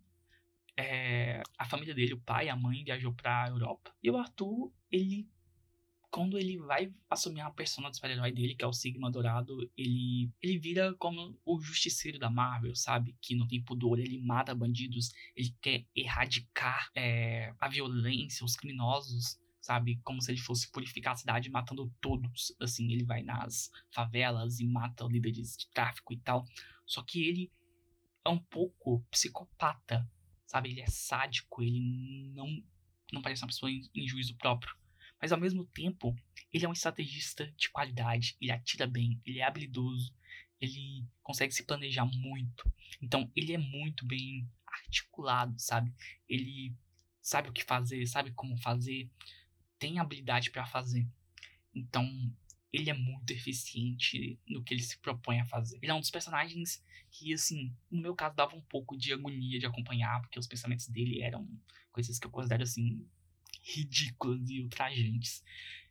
é, 0.77 1.43
a 1.59 1.65
família 1.65 1.95
dele, 1.95 2.15
o 2.15 2.21
pai 2.21 2.49
a 2.49 2.57
mãe, 2.57 2.85
viajou 2.85 3.13
pra 3.13 3.49
Europa. 3.49 3.95
E 4.03 4.11
o 4.11 4.17
Arthur, 4.17 4.73
ele 4.91 5.29
quando 6.11 6.39
ele 6.39 6.59
vai 6.59 6.93
assumir 7.09 7.43
a 7.43 7.51
persona 7.51 7.91
do 7.91 7.95
super-herói 7.95 8.33
dele, 8.33 8.55
que 8.55 8.65
é 8.65 8.67
o 8.67 8.73
Sigma 8.73 9.11
Dourado, 9.11 9.71
ele, 9.77 10.31
ele 10.41 10.59
vira 10.59 10.95
como 10.95 11.39
o 11.45 11.61
justiceiro 11.61 12.19
da 12.19 12.31
Marvel, 12.31 12.75
sabe? 12.75 13.17
Que 13.21 13.35
não 13.35 13.47
tem 13.47 13.63
pudor, 13.63 13.99
ele 13.99 14.19
mata 14.21 14.55
bandidos, 14.55 15.11
ele 15.37 15.55
quer 15.61 15.85
erradicar 15.95 16.91
é, 16.95 17.55
a 17.61 17.69
violência, 17.69 18.45
os 18.45 18.57
criminosos, 18.57 19.39
sabe? 19.61 20.01
Como 20.03 20.23
se 20.23 20.31
ele 20.31 20.41
fosse 20.41 20.71
purificar 20.71 21.13
a 21.13 21.17
cidade 21.17 21.51
matando 21.51 21.93
todos. 22.01 22.55
Assim, 22.59 22.91
ele 22.91 23.05
vai 23.05 23.23
nas 23.23 23.71
favelas 23.91 24.61
e 24.61 24.67
mata 24.67 25.05
líderes 25.05 25.57
de 25.59 25.69
tráfico 25.71 26.15
e 26.15 26.19
tal. 26.19 26.45
Só 26.87 27.03
que 27.03 27.23
ele 27.29 27.53
é 28.25 28.31
um 28.31 28.39
pouco 28.39 29.05
psicopata, 29.11 30.11
sabe? 30.47 30.71
Ele 30.71 30.81
é 30.81 30.87
sádico, 30.87 31.63
ele 31.63 32.33
não, 32.35 32.49
não 33.13 33.21
parece 33.21 33.43
uma 33.43 33.49
pessoa 33.49 33.71
em, 33.71 33.83
em 33.95 34.09
juízo 34.09 34.35
próprio. 34.37 34.75
Mas 35.21 35.33
ao 35.33 35.41
mesmo 35.41 35.65
tempo, 35.67 36.15
ele 36.53 36.65
é 36.65 36.69
um 36.69 36.73
estrategista 36.73 37.47
de 37.57 37.71
qualidade, 37.71 38.37
ele 38.41 38.53
atira 38.53 38.87
bem, 38.87 39.21
ele 39.25 39.41
é 39.41 39.45
habilidoso, 39.45 40.15
ele 40.61 41.05
consegue 41.23 41.53
se 41.53 41.65
planejar 41.65 42.05
muito. 42.05 42.71
Então, 43.01 43.31
ele 43.35 43.53
é 43.53 43.59
muito 43.59 44.07
bem 44.07 44.49
articulado, 44.67 45.55
sabe? 45.59 45.93
Ele 46.29 46.75
sabe 47.21 47.49
o 47.49 47.53
que 47.53 47.65
fazer, 47.65 48.07
sabe 48.07 48.33
como 48.33 48.57
fazer, 48.59 49.11
tem 49.79 49.99
habilidade 49.99 50.51
para 50.51 50.67
fazer. 50.67 51.07
Então, 51.75 52.07
ele 52.73 52.91
é 52.91 52.95
muito 52.95 53.31
eficiente 53.31 54.39
no 54.47 54.63
que 54.63 54.75
ele 54.75 54.83
se 54.83 54.99
propõe 54.99 55.41
a 55.41 55.47
fazer. 55.47 55.79
Ele 55.81 55.91
é 55.91 55.95
um 55.95 56.01
dos 56.01 56.11
personagens 56.11 56.85
que, 57.11 57.33
assim, 57.33 57.75
no 57.91 58.03
meu 58.03 58.15
caso, 58.15 58.37
dava 58.37 58.55
um 58.57 58.61
pouco 58.63 58.97
de 58.97 59.13
agonia 59.13 59.59
de 59.59 59.67
acompanhar, 59.67 60.21
porque 60.21 60.39
os 60.39 60.47
pensamentos 60.47 60.89
dele 60.89 61.23
eram 61.23 61.49
coisas 61.93 62.19
que 62.19 62.27
eu 62.27 62.31
considero, 62.31 62.63
assim, 62.63 63.07
ridículas 63.63 64.49
e 64.49 64.61
ultrajantes. 64.61 65.43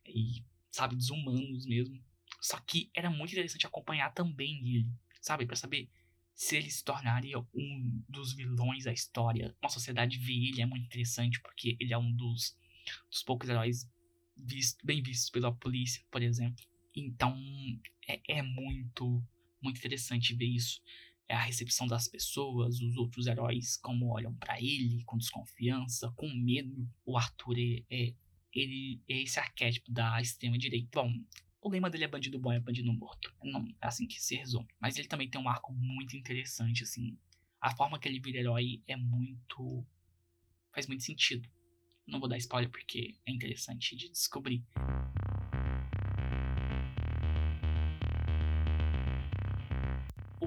E, 0.06 0.44
sabe, 0.72 0.96
desumanos 0.96 1.66
mesmo. 1.66 2.02
Só 2.42 2.60
que 2.60 2.90
era 2.94 3.10
muito 3.10 3.32
interessante 3.32 3.66
acompanhar 3.66 4.14
também 4.14 4.60
ele, 4.68 4.92
sabe? 5.22 5.46
para 5.46 5.56
saber 5.56 5.90
se 6.34 6.56
ele 6.56 6.70
se 6.70 6.84
tornaria 6.84 7.40
um 7.40 8.04
dos 8.08 8.34
vilões 8.34 8.84
da 8.84 8.94
história. 8.94 9.56
Uma 9.62 9.70
sociedade 9.70 10.20
vê 10.20 10.34
ele 10.34 10.62
é 10.62 10.66
muito 10.66 10.86
interessante 10.86 11.42
porque 11.42 11.76
ele 11.80 11.94
é 11.94 11.98
um 11.98 12.12
dos, 12.14 12.56
dos 13.10 13.24
poucos 13.24 13.50
heróis 13.50 13.90
visto, 14.36 14.86
bem 14.86 15.02
vistos 15.02 15.32
pela 15.32 15.52
polícia, 15.52 16.04
por 16.12 16.22
exemplo. 16.22 16.64
Então 16.96 17.36
é, 18.08 18.22
é 18.38 18.42
muito, 18.44 19.24
muito 19.62 19.78
interessante 19.78 20.36
ver 20.36 20.46
isso 20.46 20.80
é 21.30 21.36
a 21.36 21.42
recepção 21.42 21.88
das 21.88 22.08
pessoas, 22.08 22.80
os 22.82 22.96
outros 22.96 23.28
heróis 23.28 23.78
como 23.78 24.08
olham 24.08 24.34
para 24.36 24.60
ele 24.62 25.04
com 25.04 25.18
desconfiança, 25.18 26.12
com 26.16 26.30
medo. 26.30 26.90
O 27.06 27.18
Arthur 27.18 27.58
é, 27.58 27.84
é, 27.90 28.14
ele 28.54 29.02
é 29.10 29.22
esse 29.22 29.40
arquétipo 29.40 29.92
da 29.92 30.22
extrema 30.22 30.58
direita. 30.58 31.02
Bom, 31.02 31.12
o 31.62 31.70
lema 31.70 31.90
dele 31.90 32.06
é 32.06 32.08
bandido 32.08 32.40
bom 32.40 32.52
é 32.52 32.60
bandido 32.60 32.94
morto. 32.94 33.34
Não 33.44 33.68
é 33.82 33.88
assim 33.88 34.08
que 34.08 34.22
se 34.22 34.36
resume. 34.36 34.68
Mas 34.80 34.98
ele 34.98 35.08
também 35.08 35.30
tem 35.30 35.40
um 35.40 35.50
arco 35.50 35.74
muito 35.74 36.16
interessante, 36.16 36.84
assim. 36.84 37.18
A 37.60 37.76
forma 37.76 38.00
que 38.00 38.08
ele 38.08 38.20
vira 38.20 38.40
herói 38.40 38.82
é 38.88 38.96
muito. 38.96 39.86
faz 40.74 40.88
muito 40.88 41.04
sentido. 41.04 41.50
Não 42.06 42.20
vou 42.20 42.30
dar 42.30 42.38
spoiler 42.38 42.72
porque 42.72 43.18
é 43.26 43.32
interessante 43.32 43.98
de 43.98 44.10
descobrir. 44.10 44.64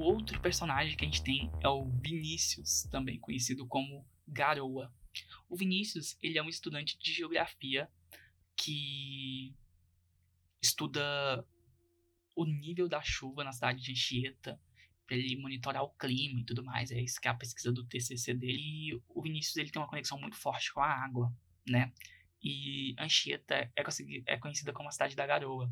Outro 0.01 0.41
personagem 0.41 0.97
que 0.97 1.05
a 1.05 1.07
gente 1.07 1.23
tem 1.23 1.53
é 1.63 1.69
o 1.69 1.91
Vinícius, 2.01 2.85
também 2.91 3.21
conhecido 3.21 3.67
como 3.67 4.07
Garoa. 4.27 4.91
O 5.47 5.57
Vinícius, 5.57 6.17
ele 6.23 6.39
é 6.39 6.43
um 6.43 6.49
estudante 6.49 6.99
de 6.99 7.13
geografia 7.13 7.87
que 8.57 9.55
estuda 10.63 11.47
o 12.35 12.47
nível 12.47 12.89
da 12.89 13.03
chuva 13.03 13.45
na 13.45 13.53
cidade 13.53 13.83
de 13.83 13.93
Anchieta, 13.93 14.59
para 15.07 15.17
ele 15.17 15.37
monitorar 15.37 15.83
o 15.83 15.91
clima 15.91 16.41
e 16.41 16.45
tudo 16.45 16.65
mais. 16.65 16.91
É 16.91 16.99
isso 16.99 17.21
que 17.21 17.29
é 17.29 17.31
a 17.31 17.35
pesquisa 17.35 17.71
do 17.71 17.85
TCC 17.85 18.33
dele. 18.33 18.59
E 18.59 19.03
o 19.09 19.21
Vinícius 19.21 19.57
ele 19.57 19.71
tem 19.71 19.83
uma 19.83 19.89
conexão 19.89 20.19
muito 20.19 20.37
forte 20.37 20.73
com 20.73 20.81
a 20.81 20.87
água, 20.87 21.31
né? 21.69 21.93
E 22.43 22.95
Anchieta 22.99 23.55
é, 23.55 23.85
é 24.27 24.39
conhecida 24.39 24.73
como 24.73 24.89
a 24.89 24.93
cidade 24.93 25.15
da 25.15 25.27
garoa, 25.27 25.71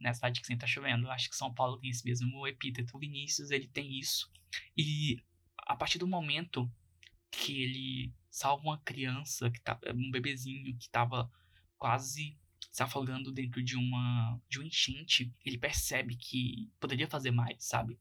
né? 0.00 0.12
Cidade 0.12 0.40
que 0.40 0.46
sempre 0.46 0.60
tá 0.60 0.66
chovendo. 0.66 1.10
Acho 1.10 1.28
que 1.28 1.36
São 1.36 1.52
Paulo 1.52 1.78
tem 1.78 1.90
esse 1.90 2.04
mesmo 2.04 2.46
epíteto. 2.46 2.96
O 2.96 3.00
Vinícius 3.00 3.50
ele 3.50 3.68
tem 3.68 3.98
isso. 3.98 4.30
E 4.76 5.22
a 5.58 5.76
partir 5.76 5.98
do 5.98 6.06
momento 6.06 6.70
que 7.30 7.62
ele 7.62 8.14
salva 8.30 8.62
uma 8.62 8.78
criança, 8.78 9.50
que 9.50 9.60
tá, 9.60 9.78
um 9.94 10.10
bebezinho 10.10 10.76
que 10.76 10.84
estava 10.84 11.30
quase 11.78 12.38
se 12.72 12.82
afogando 12.82 13.32
dentro 13.32 13.62
de 13.62 13.76
uma 13.76 14.40
de 14.48 14.58
um 14.58 14.62
enchente, 14.62 15.32
ele 15.44 15.58
percebe 15.58 16.16
que 16.16 16.70
poderia 16.80 17.06
fazer 17.08 17.30
mais, 17.30 17.64
sabe? 17.64 17.98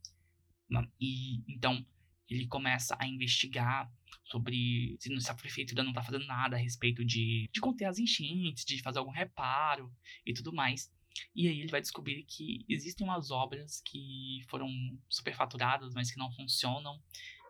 E 0.99 1.43
então 1.47 1.85
ele 2.27 2.47
começa 2.47 2.95
a 2.99 3.05
investigar 3.05 3.91
sobre 4.23 4.97
se 4.99 5.29
a 5.29 5.35
prefeitura 5.35 5.83
não 5.83 5.91
está 5.91 6.01
fazendo 6.01 6.25
nada 6.25 6.55
a 6.55 6.59
respeito 6.59 7.03
de, 7.05 7.49
de 7.51 7.59
conter 7.59 7.85
as 7.85 7.99
enchentes, 7.99 8.65
de 8.65 8.81
fazer 8.81 8.99
algum 8.99 9.11
reparo 9.11 9.93
e 10.25 10.33
tudo 10.33 10.53
mais. 10.53 10.91
E 11.36 11.48
aí 11.48 11.62
ele 11.62 11.72
vai 11.72 11.82
descobrir 11.82 12.24
que 12.24 12.65
existem 12.67 13.05
umas 13.05 13.32
obras 13.32 13.82
que 13.82 14.41
foram 14.50 14.70
superfaturadas, 15.10 15.93
mas 15.93 16.12
que 16.12 16.17
não 16.17 16.32
funcionam 16.32 17.01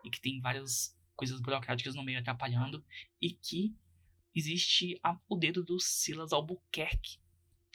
e 0.04 0.10
que 0.10 0.20
tem 0.20 0.40
várias 0.40 0.96
coisas 1.16 1.40
burocráticas 1.40 1.94
no 1.94 2.02
meio 2.02 2.18
atrapalhando 2.18 2.84
e 3.20 3.30
que 3.30 3.74
existe 4.34 4.98
a, 5.02 5.18
o 5.28 5.36
dedo 5.36 5.62
do 5.62 5.78
Silas 5.78 6.32
Albuquerque, 6.32 7.18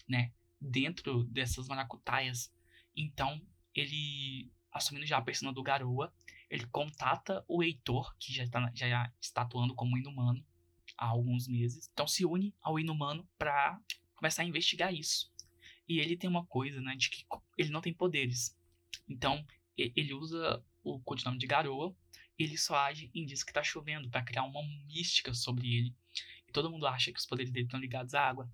né, 0.08 0.34
dentro 0.60 1.24
dessas 1.26 1.68
maracutaias. 1.68 2.54
Então, 2.96 3.42
ele, 3.74 4.52
assumindo 4.72 5.06
já 5.06 5.18
a 5.18 5.22
persona 5.22 5.54
do 5.54 5.64
Garoa, 5.64 6.14
ele 6.50 6.66
contata 6.66 7.46
o 7.48 7.64
Heitor, 7.64 8.16
que 8.18 8.34
já 8.34 8.44
está, 8.44 8.72
já 8.74 9.14
está 9.22 9.44
atuando 9.44 9.76
como 9.76 9.98
inumano 9.98 10.44
há 10.98 11.06
alguns 11.06 11.48
meses. 11.48 11.90
Então, 11.94 12.08
se 12.08 12.26
une 12.26 12.54
ao 12.62 12.80
inumano 12.80 13.28
para 13.38 13.80
começar 14.16 14.42
a 14.42 14.46
investigar 14.46 14.94
isso. 14.94 15.32
E 15.90 16.00
ele 16.00 16.16
tem 16.16 16.30
uma 16.30 16.46
coisa, 16.46 16.80
né, 16.80 16.96
de 16.96 17.10
que 17.10 17.26
ele 17.58 17.72
não 17.72 17.82
tem 17.82 17.92
poderes. 17.92 18.56
Então, 19.08 19.44
ele 19.76 20.14
usa 20.14 20.64
o 20.84 21.00
codinome 21.00 21.40
de 21.40 21.48
Garoa, 21.48 21.96
ele 22.38 22.58
só 22.58 22.78
age 22.78 23.10
em 23.14 23.26
dias 23.26 23.44
que 23.44 23.52
tá 23.52 23.64
chovendo, 23.64 24.10
para 24.10 24.24
criar 24.24 24.44
uma 24.44 24.62
mística 24.86 25.34
sobre 25.34 25.76
ele. 25.76 25.96
E 26.48 26.52
todo 26.52 26.70
mundo 26.70 26.86
acha 26.88 27.12
que 27.12 27.20
os 27.20 27.26
poderes 27.26 27.52
dele 27.52 27.66
estão 27.66 27.80
ligados 27.80 28.14
à 28.14 28.22
água. 28.22 28.50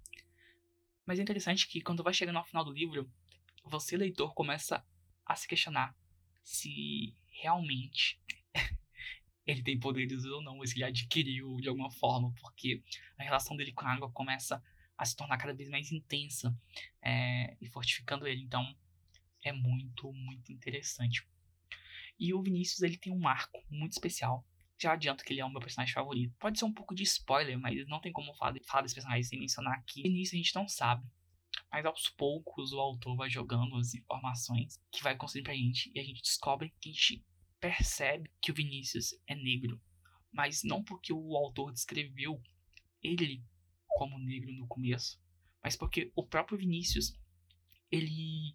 Mas 1.06 1.20
é 1.20 1.22
interessante 1.22 1.68
que 1.68 1.82
quando 1.82 2.02
vai 2.02 2.14
chegando 2.14 2.38
ao 2.38 2.46
final 2.46 2.64
do 2.64 2.72
livro, 2.72 3.12
você, 3.66 3.98
leitor, 3.98 4.34
começa 4.34 4.84
a 5.26 5.36
se 5.36 5.48
questionar 5.48 5.96
se 6.44 7.14
realmente 7.28 8.20
ele 9.46 9.64
tem 9.64 9.80
poderes 9.80 10.24
ou 10.26 10.42
não, 10.42 10.66
se 10.66 10.76
ele 10.76 10.84
adquiriu 10.86 11.58
de 11.58 11.68
alguma 11.68 11.92
forma, 11.92 12.34
porque 12.40 12.82
a 13.18 13.24
relação 13.24 13.58
dele 13.58 13.74
com 13.74 13.86
a 13.86 13.94
água 13.94 14.12
começa 14.12 14.64
a 14.98 15.06
se 15.06 15.16
tornar 15.16 15.38
cada 15.38 15.54
vez 15.54 15.70
mais 15.70 15.92
intensa 15.92 16.56
é, 17.02 17.58
e 17.60 17.68
fortificando 17.68 18.28
ele. 18.28 18.42
Então, 18.42 18.76
é 19.44 19.52
muito, 19.52 20.12
muito 20.12 20.52
interessante. 20.52 21.28
E 22.18 22.34
o 22.34 22.42
Vinícius, 22.42 22.82
ele 22.82 22.98
tem 22.98 23.14
um 23.14 23.28
arco 23.28 23.62
muito 23.70 23.94
especial. 23.94 24.46
Já 24.78 24.94
adianto 24.94 25.24
que 25.24 25.32
ele 25.32 25.42
é 25.42 25.46
o 25.46 25.50
meu 25.50 25.62
personagem 25.62 25.94
favorito. 25.94 26.36
Pode 26.40 26.60
ser 26.60 26.66
um 26.66 26.74
pouco 26.74 26.96
de 26.96 27.04
spoiler, 27.04 27.58
mas 27.60 27.88
não 27.88 28.02
tem 28.02 28.12
como 28.12 28.34
falar, 28.34 28.56
falar 28.66 28.82
desse 28.84 28.96
personagem 28.96 29.24
sem 29.24 29.40
mencionar 29.40 29.74
aqui. 29.74 30.02
No 30.02 30.10
início 30.10 30.36
a 30.36 30.38
gente 30.38 30.56
não 30.56 30.68
sabe. 30.68 31.06
Mas 31.72 31.86
aos 31.86 32.10
poucos 32.10 32.74
o 32.74 32.80
autor 32.80 33.16
vai 33.16 33.30
jogando 33.30 33.78
as 33.78 33.94
informações 33.94 34.80
que 34.92 35.04
vai 35.04 35.16
construindo 35.16 35.46
pra 35.46 35.54
gente. 35.54 35.92
E 35.94 36.00
a 36.00 36.04
gente 36.04 36.22
descobre 36.22 36.74
que 36.82 36.90
a 36.90 36.94
gente 36.94 37.26
percebe 37.60 38.30
que 38.42 38.52
o 38.52 38.56
Vinícius 38.56 39.14
é 39.28 39.36
negro. 39.36 39.82
Mas 40.32 40.64
não 40.64 40.84
porque 40.84 41.14
o 41.14 41.36
autor 41.36 41.72
descreveu 41.72 42.42
ele 43.02 43.44
como 43.96 44.20
negro 44.20 44.52
no 44.52 44.68
começo. 44.68 45.20
Mas 45.64 45.76
porque 45.76 46.12
o 46.14 46.24
próprio 46.24 46.58
Vinícius, 46.58 47.18
ele 47.90 48.54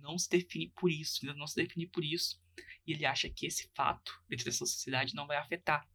não 0.00 0.16
se 0.16 0.30
define 0.30 0.68
por 0.70 0.90
isso, 0.90 1.26
não 1.34 1.46
se 1.46 1.56
define 1.56 1.86
por 1.86 2.04
isso. 2.04 2.40
E 2.86 2.92
ele 2.92 3.04
acha 3.04 3.28
que 3.28 3.44
esse 3.44 3.68
fato 3.74 4.12
dentro 4.28 4.44
dessa 4.44 4.64
sociedade 4.64 5.14
não 5.14 5.26
vai 5.26 5.36
afetar. 5.36 5.86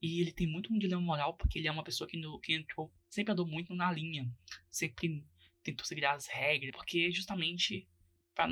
E 0.00 0.20
ele 0.20 0.32
tem 0.32 0.46
muito 0.46 0.72
um 0.72 0.78
dilema 0.78 1.02
moral 1.02 1.36
porque 1.36 1.58
ele 1.58 1.68
é 1.68 1.72
uma 1.72 1.84
pessoa 1.84 2.08
que, 2.08 2.16
no, 2.16 2.40
que 2.40 2.54
entrou, 2.54 2.92
sempre 3.08 3.32
andou 3.32 3.46
muito 3.46 3.74
na 3.74 3.92
linha, 3.92 4.28
sempre 4.70 5.24
tentou 5.62 5.86
seguir 5.86 6.06
as 6.06 6.26
regras, 6.26 6.72
porque 6.72 7.12
justamente 7.12 7.86
para 8.34 8.48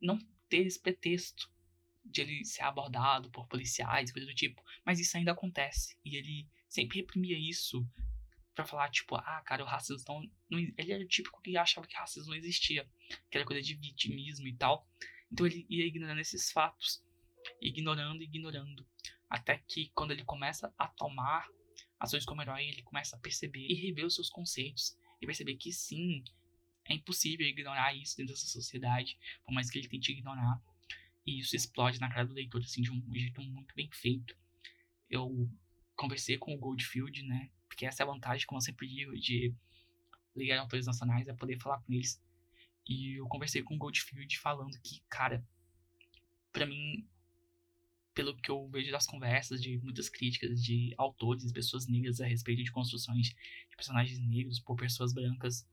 não 0.00 0.18
ter 0.48 0.66
esse 0.66 0.80
pretexto 0.80 1.50
de 2.04 2.20
ele 2.20 2.44
ser 2.44 2.62
abordado 2.62 3.30
por 3.30 3.46
policiais, 3.46 4.12
coisa 4.12 4.26
do 4.26 4.34
tipo. 4.34 4.62
Mas 4.84 4.98
isso 4.98 5.16
ainda 5.16 5.32
acontece. 5.32 5.96
E 6.04 6.16
ele 6.16 6.48
sempre 6.68 6.98
reprimia 6.98 7.38
isso 7.38 7.88
para 8.56 8.64
falar, 8.64 8.90
tipo, 8.90 9.14
ah, 9.14 9.42
cara, 9.44 9.62
o 9.62 9.66
racismo 9.66 10.02
não, 10.08 10.22
não. 10.50 10.58
Ele 10.58 10.92
era 10.92 11.04
o 11.04 11.06
típico 11.06 11.40
que 11.42 11.56
achava 11.58 11.86
que 11.86 11.94
racismo 11.94 12.30
não 12.30 12.36
existia, 12.36 12.88
que 13.30 13.36
era 13.36 13.46
coisa 13.46 13.62
de 13.62 13.74
vitimismo 13.74 14.48
e 14.48 14.56
tal. 14.56 14.88
Então 15.30 15.46
ele 15.46 15.66
ia 15.68 15.86
ignorando 15.86 16.20
esses 16.20 16.50
fatos, 16.50 17.04
ignorando, 17.60 18.22
ignorando, 18.22 18.86
até 19.28 19.58
que 19.58 19.90
quando 19.94 20.12
ele 20.12 20.24
começa 20.24 20.72
a 20.78 20.88
tomar 20.88 21.46
ações 22.00 22.24
como 22.24 22.40
herói, 22.40 22.66
ele 22.66 22.82
começa 22.82 23.14
a 23.14 23.18
perceber 23.18 23.66
e 23.66 23.74
rever 23.74 24.06
os 24.06 24.14
seus 24.14 24.30
conceitos 24.30 24.96
e 25.20 25.26
perceber 25.26 25.56
que 25.56 25.70
sim, 25.70 26.24
é 26.86 26.94
impossível 26.94 27.46
ignorar 27.46 27.94
isso 27.94 28.16
dentro 28.16 28.32
dessa 28.32 28.46
sociedade, 28.46 29.18
por 29.44 29.52
mais 29.52 29.70
que 29.70 29.78
ele 29.78 29.88
tente 29.88 30.12
ignorar. 30.12 30.62
E 31.26 31.40
isso 31.40 31.54
explode 31.54 32.00
na 32.00 32.08
cara 32.08 32.26
do 32.26 32.32
leitor 32.32 32.62
assim 32.62 32.80
de 32.80 32.90
um 32.90 33.02
jeito 33.12 33.42
muito 33.42 33.74
bem 33.74 33.90
feito. 33.92 34.34
Eu 35.10 35.50
conversei 35.94 36.38
com 36.38 36.54
o 36.54 36.58
Goldfield, 36.58 37.22
né? 37.24 37.50
Porque 37.76 37.84
essa 37.84 38.02
é 38.02 38.04
a 38.04 38.10
vantagem, 38.10 38.46
como 38.46 38.56
eu 38.56 38.62
sempre 38.62 38.88
digo, 38.88 39.14
de 39.14 39.54
ligar 40.34 40.58
autores 40.58 40.86
nacionais, 40.86 41.28
é 41.28 41.34
poder 41.34 41.60
falar 41.60 41.78
com 41.82 41.92
eles. 41.92 42.18
E 42.88 43.16
eu 43.18 43.28
conversei 43.28 43.62
com 43.62 43.74
o 43.74 43.78
Goldfield 43.78 44.38
falando 44.38 44.80
que, 44.80 45.02
cara, 45.10 45.46
para 46.50 46.64
mim, 46.64 47.06
pelo 48.14 48.34
que 48.34 48.50
eu 48.50 48.66
vejo 48.70 48.90
das 48.90 49.06
conversas, 49.06 49.60
de 49.60 49.76
muitas 49.80 50.08
críticas 50.08 50.64
de 50.64 50.94
autores 50.96 51.52
pessoas 51.52 51.86
negras 51.86 52.18
a 52.18 52.26
respeito 52.26 52.64
de 52.64 52.72
construções 52.72 53.26
de 53.28 53.76
personagens 53.76 54.18
negros 54.20 54.58
por 54.58 54.74
pessoas 54.74 55.12
brancas, 55.12 55.68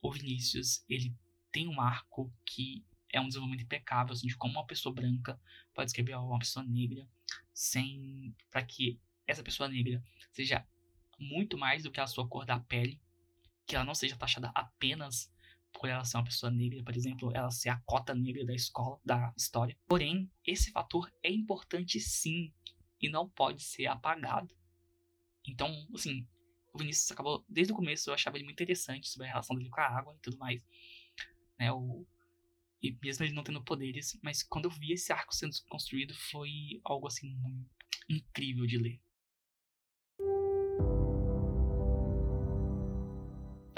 o 0.00 0.10
Vinícius, 0.10 0.82
ele 0.88 1.14
tem 1.52 1.68
um 1.68 1.78
arco 1.78 2.32
que 2.46 2.82
é 3.12 3.20
um 3.20 3.28
desenvolvimento 3.28 3.64
impecável 3.64 4.14
assim, 4.14 4.28
de 4.28 4.36
como 4.36 4.54
uma 4.54 4.66
pessoa 4.66 4.94
branca 4.94 5.38
pode 5.74 5.90
escrever 5.90 6.16
uma 6.16 6.38
pessoa 6.38 6.64
negra 6.64 7.06
sem 7.52 8.34
para 8.50 8.64
que 8.64 8.98
essa 9.26 9.42
pessoa 9.42 9.68
negra 9.68 10.02
seja 10.32 10.66
muito 11.18 11.58
mais 11.58 11.82
do 11.82 11.90
que 11.90 12.00
a 12.00 12.06
sua 12.06 12.28
cor 12.28 12.44
da 12.44 12.60
pele, 12.60 13.00
que 13.66 13.74
ela 13.74 13.84
não 13.84 13.94
seja 13.94 14.16
taxada 14.16 14.50
apenas 14.54 15.32
por 15.72 15.88
ela 15.88 16.04
ser 16.04 16.16
uma 16.16 16.24
pessoa 16.24 16.50
negra, 16.50 16.82
por 16.82 16.96
exemplo, 16.96 17.30
ela 17.34 17.50
ser 17.50 17.68
a 17.68 17.80
cota 17.84 18.14
negra 18.14 18.44
da 18.44 18.54
escola, 18.54 18.98
da 19.04 19.32
história. 19.36 19.76
Porém, 19.86 20.30
esse 20.44 20.70
fator 20.70 21.10
é 21.22 21.30
importante 21.30 22.00
sim 22.00 22.52
e 23.00 23.08
não 23.08 23.28
pode 23.28 23.62
ser 23.62 23.86
apagado. 23.86 24.56
Então, 25.46 25.70
assim, 25.94 26.26
o 26.72 26.78
Vinícius 26.78 27.10
acabou, 27.10 27.44
desde 27.48 27.72
o 27.72 27.76
começo 27.76 28.10
eu 28.10 28.14
achava 28.14 28.36
ele 28.36 28.44
muito 28.44 28.56
interessante 28.56 29.08
sobre 29.08 29.26
a 29.26 29.30
relação 29.30 29.56
dele 29.56 29.70
com 29.70 29.80
a 29.80 29.86
água 29.86 30.14
e 30.16 30.20
tudo 30.20 30.38
mais. 30.38 30.66
Né, 31.58 31.72
o, 31.72 32.06
e 32.82 32.96
mesmo 33.02 33.24
ele 33.24 33.34
não 33.34 33.42
tendo 33.42 33.62
poderes, 33.62 34.18
mas 34.22 34.42
quando 34.42 34.66
eu 34.66 34.70
vi 34.70 34.92
esse 34.92 35.12
arco 35.12 35.34
sendo 35.34 35.54
construído 35.68 36.14
foi 36.14 36.80
algo 36.84 37.06
assim 37.06 37.36
incrível 38.08 38.66
de 38.66 38.78
ler. 38.78 39.00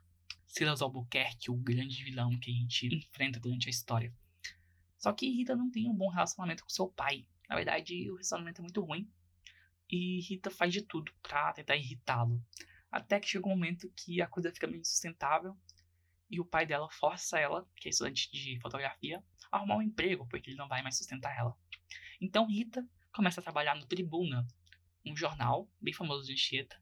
Silas 0.45 0.81
Albuquerque, 0.81 1.49
o 1.49 1.55
grande 1.55 2.03
vilão 2.03 2.29
que 2.39 2.51
a 2.51 2.53
gente 2.53 2.87
enfrenta 2.95 3.39
durante 3.39 3.67
a 3.67 3.71
história. 3.71 4.13
Só 4.97 5.11
que 5.11 5.29
Rita 5.29 5.55
não 5.55 5.69
tem 5.69 5.89
um 5.89 5.93
bom 5.93 6.09
relacionamento 6.09 6.63
com 6.63 6.69
seu 6.69 6.87
pai. 6.87 7.27
Na 7.49 7.55
verdade, 7.55 8.09
o 8.09 8.13
relacionamento 8.13 8.61
é 8.61 8.63
muito 8.63 8.81
ruim. 8.81 9.11
E 9.89 10.21
Rita 10.21 10.49
faz 10.49 10.71
de 10.71 10.81
tudo 10.81 11.11
para 11.21 11.53
tentar 11.53 11.75
irritá-lo. 11.75 12.41
Até 12.91 13.19
que 13.19 13.27
chega 13.27 13.47
um 13.47 13.51
momento 13.51 13.91
que 13.95 14.21
a 14.21 14.27
coisa 14.27 14.51
fica 14.51 14.67
meio 14.67 14.81
insustentável 14.81 15.57
e 16.29 16.39
o 16.39 16.45
pai 16.45 16.65
dela 16.65 16.89
força 16.89 17.39
ela, 17.39 17.67
que 17.75 17.87
é 17.87 17.91
estudante 17.91 18.31
de 18.31 18.59
fotografia, 18.59 19.23
a 19.51 19.57
arrumar 19.57 19.77
um 19.77 19.81
emprego, 19.81 20.27
porque 20.27 20.51
ele 20.51 20.57
não 20.57 20.67
vai 20.67 20.81
mais 20.81 20.97
sustentar 20.97 21.35
ela. 21.37 21.57
Então 22.21 22.47
Rita 22.47 22.87
começa 23.13 23.39
a 23.39 23.43
trabalhar 23.43 23.75
no 23.75 23.85
Tribuna, 23.85 24.45
um 25.05 25.15
jornal 25.15 25.69
bem 25.79 25.93
famoso 25.93 26.25
de 26.25 26.33
Anchieta, 26.33 26.81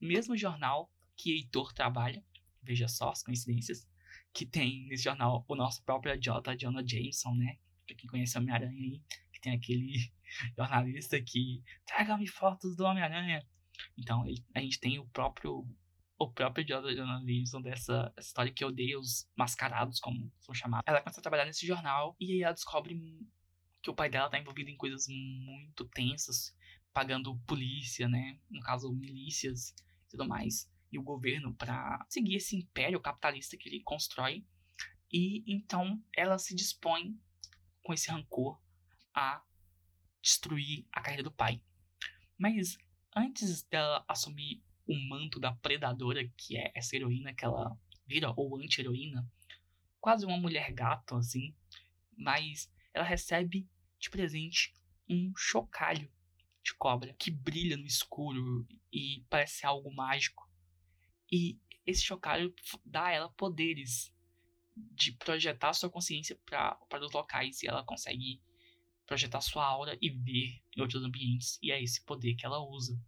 mesmo, 0.00 0.36
jornal 0.36 0.90
que 1.16 1.32
Heitor 1.32 1.72
trabalha, 1.72 2.24
veja 2.62 2.88
só 2.88 3.10
as 3.10 3.22
coincidências, 3.22 3.86
que 4.32 4.46
tem 4.46 4.86
nesse 4.88 5.04
jornal 5.04 5.44
o 5.46 5.54
nosso 5.54 5.82
próprio 5.84 6.18
J. 6.18 6.56
Jonah 6.56 6.84
Jameson, 6.86 7.34
né? 7.34 7.58
Pra 7.86 7.94
quem 7.96 8.08
conhece 8.08 8.36
Homem-Aranha 8.36 8.72
aí, 8.72 9.02
que 9.32 9.40
tem 9.40 9.54
aquele 9.54 10.10
jornalista 10.56 11.20
que 11.22 11.62
traga-me 11.86 12.26
fotos 12.26 12.76
do 12.76 12.84
Homem-Aranha. 12.84 13.46
Então 13.96 14.26
ele, 14.26 14.44
a 14.54 14.60
gente 14.60 14.80
tem 14.80 14.98
o 14.98 15.06
próprio 15.08 15.66
o 16.18 16.32
próprio 16.32 16.64
Jonah 16.64 17.20
Jameson 17.20 17.60
dessa 17.60 18.10
história 18.18 18.50
que 18.50 18.64
odeia 18.64 18.98
os 18.98 19.28
mascarados, 19.36 20.00
como 20.00 20.32
são 20.40 20.54
chamados. 20.54 20.84
Ela 20.86 21.02
começa 21.02 21.20
a 21.20 21.22
trabalhar 21.22 21.44
nesse 21.44 21.66
jornal 21.66 22.16
e 22.18 22.32
aí 22.32 22.42
ela 22.42 22.54
descobre 22.54 22.94
que 23.86 23.90
o 23.90 23.94
pai 23.94 24.10
dela 24.10 24.28
tá 24.28 24.36
envolvido 24.36 24.68
em 24.68 24.76
coisas 24.76 25.06
muito 25.08 25.84
tensas, 25.84 26.52
pagando 26.92 27.38
polícia, 27.46 28.08
né? 28.08 28.36
No 28.50 28.60
caso, 28.60 28.92
milícias 28.92 29.70
e 29.70 30.08
tudo 30.08 30.26
mais. 30.26 30.68
E 30.90 30.98
o 30.98 31.04
governo 31.04 31.54
para 31.54 32.04
seguir 32.08 32.34
esse 32.34 32.56
império 32.56 33.00
capitalista 33.00 33.56
que 33.56 33.68
ele 33.68 33.84
constrói. 33.84 34.44
E 35.12 35.44
então 35.46 36.02
ela 36.16 36.36
se 36.36 36.52
dispõe, 36.52 37.16
com 37.80 37.94
esse 37.94 38.10
rancor, 38.10 38.60
a 39.14 39.40
destruir 40.20 40.84
a 40.92 41.00
carreira 41.00 41.22
do 41.22 41.30
pai. 41.30 41.62
Mas 42.36 42.76
antes 43.14 43.62
dela 43.62 44.04
assumir 44.08 44.64
o 44.84 44.96
manto 45.08 45.38
da 45.38 45.52
predadora, 45.52 46.28
que 46.36 46.56
é 46.56 46.72
essa 46.74 46.96
heroína 46.96 47.32
que 47.32 47.44
ela 47.44 47.78
vira, 48.04 48.34
ou 48.36 48.58
anti-heroína, 48.58 49.24
quase 50.00 50.26
uma 50.26 50.36
mulher 50.36 50.72
gato, 50.72 51.14
assim, 51.14 51.54
mas 52.16 52.68
ela 52.92 53.04
recebe 53.04 53.68
de 53.98 54.10
presente 54.10 54.74
um 55.08 55.32
chocalho 55.36 56.10
de 56.62 56.74
cobra 56.74 57.14
que 57.14 57.30
brilha 57.30 57.76
no 57.76 57.86
escuro 57.86 58.66
e 58.92 59.24
parece 59.30 59.64
algo 59.64 59.94
mágico. 59.94 60.50
E 61.30 61.58
esse 61.86 62.02
chocalho 62.02 62.52
dá 62.84 63.06
a 63.06 63.12
ela 63.12 63.28
poderes 63.30 64.12
de 64.76 65.12
projetar 65.12 65.72
sua 65.72 65.88
consciência 65.88 66.38
para 66.44 67.04
os 67.04 67.12
locais 67.12 67.62
e 67.62 67.68
ela 67.68 67.84
consegue 67.84 68.40
projetar 69.06 69.40
sua 69.40 69.64
aura 69.64 69.96
e 70.02 70.10
ver 70.10 70.60
em 70.76 70.80
outros 70.80 71.02
ambientes. 71.04 71.58
E 71.62 71.70
é 71.70 71.80
esse 71.80 72.02
poder 72.02 72.34
que 72.34 72.44
ela 72.44 72.58
usa. 72.58 73.00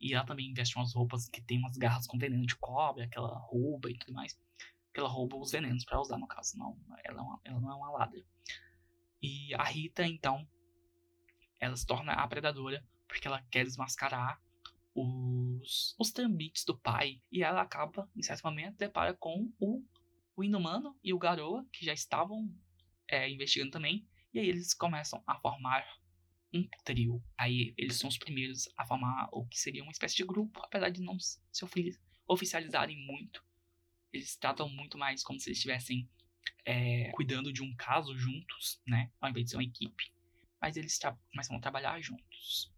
E 0.00 0.14
ela 0.14 0.24
também 0.24 0.52
veste 0.54 0.76
umas 0.76 0.94
roupas 0.94 1.28
que 1.28 1.42
tem 1.42 1.58
umas 1.58 1.76
garras 1.76 2.06
com 2.06 2.18
veneno 2.18 2.46
de 2.46 2.56
cobra, 2.56 3.06
que 3.06 3.18
ela 3.18 3.36
rouba 3.38 3.90
e 3.90 3.98
tudo 3.98 4.14
mais. 4.14 4.38
Que 4.92 5.00
ela 5.00 5.08
rouba 5.08 5.36
os 5.36 5.50
venenos 5.50 5.84
para 5.84 6.00
usar, 6.00 6.16
no 6.16 6.26
caso. 6.26 6.56
Não, 6.56 6.78
ela, 7.04 7.18
é 7.18 7.22
uma, 7.22 7.40
ela 7.44 7.60
não 7.60 7.70
é 7.70 7.74
uma 7.74 7.90
ladra. 7.90 8.24
E 9.22 9.54
a 9.54 9.64
Rita, 9.64 10.06
então, 10.06 10.46
ela 11.60 11.76
se 11.76 11.86
torna 11.86 12.12
a 12.12 12.28
predadora 12.28 12.84
porque 13.06 13.26
ela 13.26 13.42
quer 13.50 13.64
desmascarar 13.64 14.40
os, 14.94 15.94
os 15.98 16.10
trambites 16.10 16.64
do 16.64 16.78
pai. 16.78 17.20
E 17.30 17.42
ela 17.42 17.62
acaba, 17.62 18.08
em 18.16 18.22
certo 18.22 18.42
momento, 18.44 18.76
depara 18.76 19.14
com 19.14 19.50
o, 19.58 19.82
o 20.36 20.44
Inumano 20.44 20.96
e 21.02 21.12
o 21.12 21.18
Garoa, 21.18 21.66
que 21.72 21.84
já 21.84 21.92
estavam 21.92 22.52
é, 23.08 23.28
investigando 23.30 23.72
também. 23.72 24.06
E 24.32 24.38
aí 24.38 24.48
eles 24.48 24.74
começam 24.74 25.22
a 25.26 25.38
formar 25.38 25.84
um 26.52 26.66
trio. 26.84 27.22
Aí 27.36 27.74
eles 27.76 27.96
são 27.96 28.08
os 28.08 28.18
primeiros 28.18 28.68
a 28.76 28.86
formar 28.86 29.28
o 29.32 29.46
que 29.46 29.58
seria 29.58 29.82
uma 29.82 29.92
espécie 29.92 30.16
de 30.16 30.24
grupo, 30.24 30.60
apesar 30.62 30.90
de 30.90 31.00
não 31.00 31.18
se 31.18 31.40
oficializarem 32.26 32.96
muito. 33.06 33.44
Eles 34.12 34.36
tratam 34.36 34.68
muito 34.68 34.96
mais 34.96 35.22
como 35.22 35.38
se 35.38 35.48
eles 35.48 35.58
estivessem 35.58 36.08
é, 36.64 37.10
cuidando 37.12 37.52
de 37.52 37.62
um 37.62 37.74
caso 37.76 38.16
juntos, 38.16 38.80
né? 38.86 39.10
Ao 39.20 39.30
invés 39.30 39.46
de 39.46 39.50
ser 39.50 39.56
uma 39.56 39.64
equipe. 39.64 40.12
Mas 40.60 40.76
eles 40.76 40.98
começam 41.30 41.56
a 41.56 41.60
trabalhar 41.60 42.00
juntos. 42.00 42.72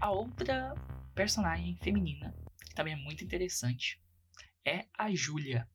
A 0.00 0.10
outra 0.10 0.74
personagem 1.14 1.76
feminina, 1.82 2.34
que 2.64 2.74
também 2.74 2.94
é 2.94 2.96
muito 2.96 3.22
interessante, 3.24 4.00
é 4.64 4.86
a 4.96 5.12
Júlia. 5.14 5.68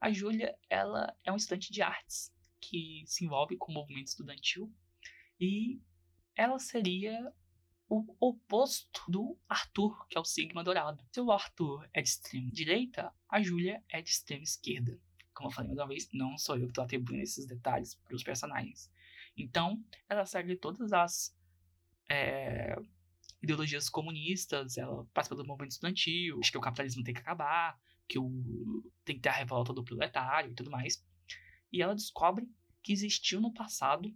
A 0.00 0.12
Júlia, 0.12 0.54
ela 0.68 1.16
é 1.24 1.32
um 1.32 1.36
estudante 1.36 1.72
de 1.72 1.82
artes 1.82 2.32
que 2.60 3.02
se 3.06 3.24
envolve 3.24 3.56
com 3.56 3.72
o 3.72 3.74
movimento 3.74 4.08
estudantil 4.08 4.72
e 5.40 5.80
ela 6.36 6.58
seria 6.58 7.32
o 7.94 8.16
oposto 8.18 9.02
do 9.06 9.38
Arthur, 9.46 10.06
que 10.08 10.16
é 10.16 10.20
o 10.20 10.24
Sigma 10.24 10.64
Dourado. 10.64 11.04
Se 11.12 11.20
o 11.20 11.30
Arthur 11.30 11.86
é 11.92 12.00
de 12.00 12.08
extrema 12.08 12.50
direita, 12.50 13.12
a 13.28 13.42
Júlia 13.42 13.84
é 13.86 14.00
de 14.00 14.08
extrema 14.08 14.42
esquerda. 14.42 14.98
Como 15.34 15.50
eu 15.50 15.52
falei 15.52 15.68
mais 15.68 15.78
uma 15.78 15.88
vez, 15.88 16.08
não 16.10 16.38
sou 16.38 16.56
eu 16.56 16.62
que 16.62 16.68
estou 16.68 16.84
atribuindo 16.84 17.22
esses 17.22 17.44
detalhes 17.44 17.94
para 17.96 18.16
os 18.16 18.22
personagens. 18.22 18.90
Então, 19.36 19.84
ela 20.08 20.24
segue 20.24 20.56
todas 20.56 20.90
as 20.90 21.36
é, 22.10 22.74
ideologias 23.42 23.90
comunistas, 23.90 24.78
ela 24.78 25.04
participa 25.12 25.42
do 25.42 25.46
movimento 25.46 25.72
estudantil, 25.72 26.38
acha 26.40 26.50
que 26.50 26.58
o 26.58 26.62
capitalismo 26.62 27.04
tem 27.04 27.12
que 27.12 27.20
acabar, 27.20 27.78
que 28.08 28.18
o, 28.18 28.90
tem 29.04 29.16
que 29.16 29.22
ter 29.22 29.28
a 29.28 29.32
revolta 29.32 29.74
do 29.74 29.84
proletário 29.84 30.50
e 30.50 30.54
tudo 30.54 30.70
mais. 30.70 31.04
E 31.70 31.82
ela 31.82 31.94
descobre 31.94 32.48
que 32.82 32.90
existiu 32.90 33.38
no 33.38 33.52
passado 33.52 34.10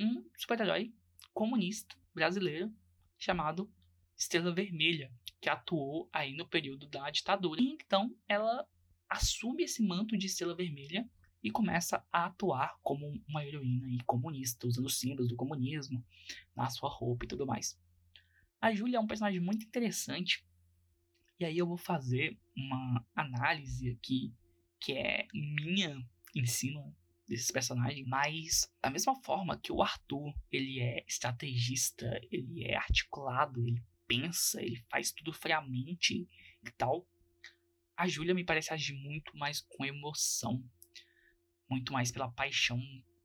um 0.00 0.28
super-herói 0.36 0.92
comunista 1.32 1.96
brasileiro 2.12 2.74
chamado 3.18 3.70
Estrela 4.16 4.52
Vermelha, 4.54 5.12
que 5.40 5.48
atuou 5.48 6.08
aí 6.12 6.34
no 6.34 6.48
período 6.48 6.86
da 6.88 7.10
ditadura. 7.10 7.60
E 7.60 7.66
então 7.66 8.14
ela 8.28 8.66
assume 9.08 9.64
esse 9.64 9.82
manto 9.82 10.16
de 10.16 10.26
Estrela 10.26 10.54
Vermelha 10.54 11.08
e 11.42 11.50
começa 11.50 12.04
a 12.12 12.26
atuar 12.26 12.78
como 12.82 13.22
uma 13.28 13.44
heroína 13.44 13.88
e 13.88 14.02
comunista, 14.04 14.66
usando 14.66 14.88
símbolos 14.88 15.28
do 15.28 15.36
comunismo 15.36 16.04
na 16.54 16.68
sua 16.68 16.88
roupa 16.88 17.24
e 17.24 17.28
tudo 17.28 17.46
mais. 17.46 17.78
A 18.60 18.74
Júlia 18.74 18.96
é 18.96 19.00
um 19.00 19.06
personagem 19.06 19.40
muito 19.40 19.64
interessante 19.64 20.44
e 21.38 21.44
aí 21.44 21.56
eu 21.56 21.66
vou 21.66 21.76
fazer 21.76 22.36
uma 22.56 23.06
análise 23.14 23.90
aqui 23.90 24.34
que 24.80 24.92
é 24.92 25.28
minha 25.32 26.04
em 26.34 26.44
cima 26.44 26.92
desses 27.28 27.50
personagens, 27.50 28.06
mas 28.06 28.72
da 28.82 28.90
mesma 28.90 29.14
forma 29.22 29.58
que 29.58 29.70
o 29.70 29.82
Arthur, 29.82 30.32
ele 30.50 30.80
é 30.80 31.04
estrategista, 31.06 32.06
ele 32.30 32.64
é 32.64 32.74
articulado, 32.76 33.60
ele 33.66 33.84
pensa, 34.06 34.62
ele 34.62 34.82
faz 34.90 35.12
tudo 35.12 35.32
friamente 35.32 36.26
e 36.64 36.70
tal, 36.76 37.06
a 37.98 38.06
Júlia 38.06 38.32
me 38.32 38.44
parece 38.44 38.72
agir 38.72 38.94
muito 38.94 39.36
mais 39.36 39.60
com 39.60 39.84
emoção, 39.84 40.64
muito 41.68 41.92
mais 41.92 42.10
pela 42.12 42.30
paixão, 42.30 42.80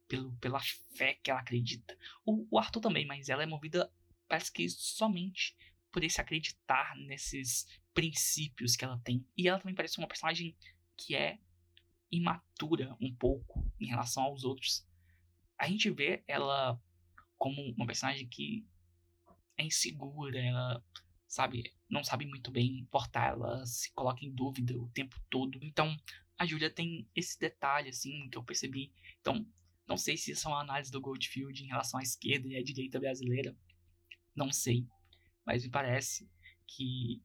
pelo, 0.07 0.35
pela 0.37 0.59
fé 0.97 1.13
que 1.23 1.29
ela 1.29 1.39
acredita. 1.39 1.97
O, 2.25 2.47
o 2.49 2.59
Arthur 2.59 2.81
também, 2.81 3.05
mas 3.05 3.29
ela 3.29 3.43
é 3.43 3.45
movida, 3.45 3.91
parece 4.27 4.51
que 4.51 4.67
somente 4.67 5.55
por 5.91 6.03
esse 6.03 6.19
acreditar 6.19 6.97
nesses 6.97 7.67
princípios 7.93 8.75
que 8.75 8.83
ela 8.83 8.99
tem. 9.03 9.23
E 9.37 9.47
ela 9.47 9.59
também 9.59 9.75
parece 9.75 9.99
uma 9.99 10.07
personagem 10.07 10.57
que 10.97 11.15
é 11.15 11.37
imatura 12.15 12.95
um 13.01 13.13
pouco 13.13 13.65
em 13.79 13.87
relação 13.87 14.23
aos 14.23 14.43
outros. 14.43 14.87
A 15.57 15.67
gente 15.67 15.89
vê 15.89 16.23
ela 16.27 16.79
como 17.37 17.61
uma 17.75 17.85
personagem 17.85 18.27
que 18.27 18.65
é 19.57 19.63
insegura, 19.63 20.39
ela 20.39 20.83
sabe, 21.27 21.73
não 21.89 22.03
sabe 22.03 22.25
muito 22.25 22.51
bem 22.51 22.85
portar, 22.91 23.33
ela 23.33 23.65
se 23.65 23.91
coloca 23.93 24.23
em 24.23 24.33
dúvida 24.33 24.77
o 24.77 24.89
tempo 24.89 25.19
todo. 25.29 25.59
Então, 25.61 25.95
a 26.37 26.45
Julia 26.45 26.69
tem 26.69 27.09
esse 27.15 27.39
detalhe 27.39 27.89
assim 27.89 28.29
que 28.29 28.37
eu 28.37 28.43
percebi. 28.43 28.93
Então, 29.19 29.45
não 29.87 29.97
sei 29.97 30.15
se 30.15 30.31
isso 30.31 30.47
é 30.47 30.51
uma 30.51 30.61
análise 30.61 30.91
do 30.91 31.01
Goldfield 31.01 31.63
em 31.63 31.67
relação 31.67 31.99
à 31.99 32.03
esquerda 32.03 32.47
e 32.47 32.55
à 32.55 32.63
direita 32.63 32.99
brasileira. 32.99 33.55
Não 34.35 34.51
sei, 34.51 34.87
mas 35.45 35.63
me 35.63 35.69
parece 35.69 36.29
que 36.67 37.21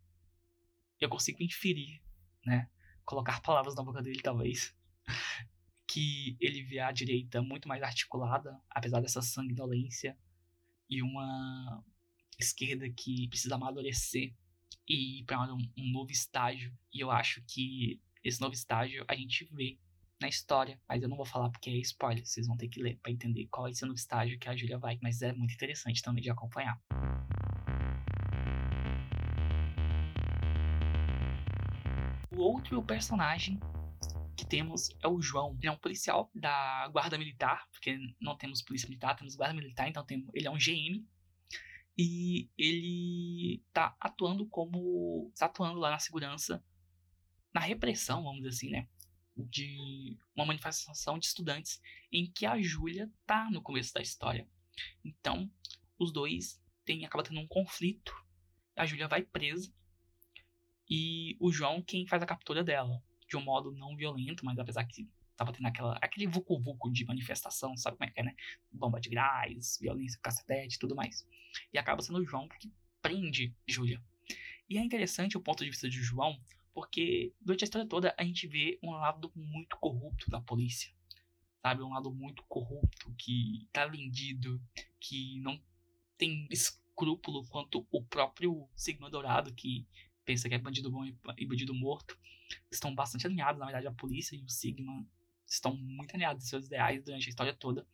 eu 1.01 1.09
consigo 1.09 1.42
inferir, 1.42 2.03
né? 2.44 2.68
Colocar 3.05 3.40
palavras 3.40 3.74
na 3.74 3.83
boca 3.83 4.03
dele, 4.03 4.20
talvez. 4.20 4.77
Que 5.88 6.37
ele 6.38 6.62
vê 6.62 6.79
a 6.79 6.92
direita 6.92 7.40
muito 7.40 7.66
mais 7.66 7.83
articulada, 7.83 8.61
apesar 8.68 9.01
dessa 9.01 9.22
sanguinolência, 9.22 10.16
e 10.88 11.03
uma 11.03 11.83
esquerda 12.38 12.88
que 12.90 13.27
precisa 13.29 13.55
amadurecer 13.55 14.35
e 14.87 15.20
ir 15.20 15.24
para 15.24 15.53
um, 15.53 15.72
um 15.77 15.90
novo 15.90 16.12
estágio. 16.12 16.77
E 16.92 17.01
eu 17.01 17.11
acho 17.11 17.42
que 17.46 18.01
esse 18.22 18.40
novo 18.40 18.53
estágio 18.53 19.05
a 19.09 19.14
gente 19.14 19.44
vê 19.46 19.79
na 20.20 20.29
história, 20.29 20.79
mas 20.87 21.03
eu 21.03 21.09
não 21.09 21.16
vou 21.16 21.24
falar 21.24 21.48
porque 21.48 21.70
é 21.70 21.77
spoiler, 21.79 22.27
vocês 22.27 22.46
vão 22.46 22.57
ter 22.57 22.68
que 22.68 22.83
ler 22.83 22.98
para 22.98 23.11
entender 23.12 23.46
qual 23.46 23.66
é 23.66 23.70
esse 23.70 23.85
novo 23.85 23.94
estágio 23.94 24.38
que 24.38 24.48
a 24.48 24.57
Julia 24.57 24.79
vai, 24.79 24.98
mas 25.01 25.22
é 25.22 25.33
muito 25.33 25.55
interessante 25.55 26.03
também 26.03 26.22
de 26.22 26.29
acompanhar. 26.29 26.79
O 32.31 32.40
outro 32.40 32.83
personagem 32.83 33.59
que 34.38 34.46
temos 34.46 34.90
é 35.03 35.09
o 35.09 35.20
João. 35.20 35.57
Ele 35.59 35.66
é 35.66 35.72
um 35.72 35.77
policial 35.77 36.31
da 36.33 36.87
guarda 36.92 37.18
militar, 37.18 37.68
porque 37.72 37.98
não 38.20 38.37
temos 38.37 38.62
polícia 38.62 38.88
militar, 38.88 39.16
temos 39.16 39.35
guarda 39.35 39.53
militar, 39.53 39.88
então 39.88 40.07
tem, 40.07 40.24
ele 40.33 40.46
é 40.46 40.51
um 40.51 40.57
GM. 40.57 41.05
E 42.01 42.48
ele 42.57 43.61
tá 43.72 43.96
atuando 43.98 44.46
como. 44.46 45.33
tá 45.37 45.46
atuando 45.46 45.81
lá 45.81 45.90
na 45.90 45.98
segurança, 45.98 46.64
na 47.53 47.61
repressão, 47.61 48.22
vamos 48.22 48.38
dizer 48.38 48.51
assim, 48.51 48.70
né? 48.70 48.88
De 49.37 50.16
uma 50.37 50.46
manifestação 50.46 51.18
de 51.18 51.27
estudantes 51.27 51.83
em 52.12 52.31
que 52.31 52.46
a 52.46 52.62
Júlia 52.62 53.11
tá 53.27 53.51
no 53.51 53.61
começo 53.61 53.92
da 53.92 54.01
história. 54.01 54.48
Então, 55.05 55.51
os 55.98 56.12
dois 56.12 56.62
tem, 56.85 57.05
acaba 57.05 57.24
tendo 57.24 57.40
um 57.40 57.48
conflito. 57.48 58.14
A 58.77 58.87
Júlia 58.87 59.09
vai 59.09 59.22
presa. 59.22 59.74
E 60.88 61.37
o 61.40 61.51
João 61.51 61.83
quem 61.83 62.07
faz 62.07 62.22
a 62.22 62.27
captura 62.27 62.62
dela 62.62 63.03
de 63.29 63.37
um 63.37 63.43
modo 63.43 63.71
não 63.73 63.97
violento, 63.97 64.45
mas 64.45 64.59
apesar 64.59 64.85
que 64.85 65.09
tava 65.37 65.53
tendo 65.53 65.67
aquela, 65.67 65.97
aquele 66.03 66.27
vucu-vucu 66.27 66.91
de 66.91 67.05
manifestação, 67.05 67.77
sabe 67.77 67.97
como 67.97 68.11
é 68.11 68.12
que 68.12 68.21
é, 68.21 68.25
né? 68.25 68.35
Bomba 68.73 69.01
de 69.01 69.09
gás, 69.09 69.79
violência, 69.81 70.19
cacetete 70.21 70.77
e 70.77 70.79
tudo 70.79 70.97
mais. 70.97 71.27
E 71.73 71.79
acaba 71.79 72.03
sendo 72.03 72.19
o 72.19 72.27
João 72.27 72.49
que 72.49 72.73
prende 73.01 73.55
Júlia. 73.67 74.03
E 74.69 74.77
é 74.77 74.81
interessante 74.81 75.37
o 75.37 75.41
ponto 75.41 75.62
de 75.62 75.71
vista 75.71 75.88
de 75.88 76.03
João, 76.03 76.41
porque 76.75 77.33
durante 77.41 77.62
a 77.62 77.67
história 77.67 77.88
toda 77.88 78.14
a 78.19 78.25
gente 78.25 78.47
vê 78.49 78.79
um 78.83 78.91
lado 78.91 79.31
muito 79.35 79.77
corrupto 79.79 80.29
da 80.31 80.41
polícia. 80.41 80.93
Sabe? 81.62 81.83
Um 81.83 81.91
lado 81.91 82.12
muito 82.12 82.43
corrupto, 82.49 83.14
que 83.17 83.69
tá 83.73 83.87
vendido, 83.87 84.61
que 85.01 85.38
não 85.41 85.61
tem 86.17 86.49
escrúpulo 86.51 87.47
quanto 87.47 87.87
o 87.91 88.03
próprio 88.05 88.69
Sigma 88.75 89.09
Dourado, 89.09 89.55
que 89.55 89.87
pensa 90.29 90.47
que 90.47 90.55
é 90.55 90.59
bandido 90.59 90.91
bom 90.91 91.07
e 91.38 91.47
bandido 91.47 91.73
morto, 91.73 92.19
estão 92.71 92.95
bastante 92.95 93.27
alinhados. 93.27 93.59
Na 93.59 93.64
verdade, 93.64 93.87
a 93.87 93.93
polícia 93.93 94.37
e 94.37 94.43
o 94.43 94.49
Sigma 94.51 95.03
estão 95.47 95.75
muito 95.75 96.14
alinhados 96.14 96.45
em 96.45 96.47
seus 96.47 96.67
ideais 96.67 97.03
durante 97.03 97.25
a 97.25 97.31
história 97.31 97.55
toda. 97.55 97.87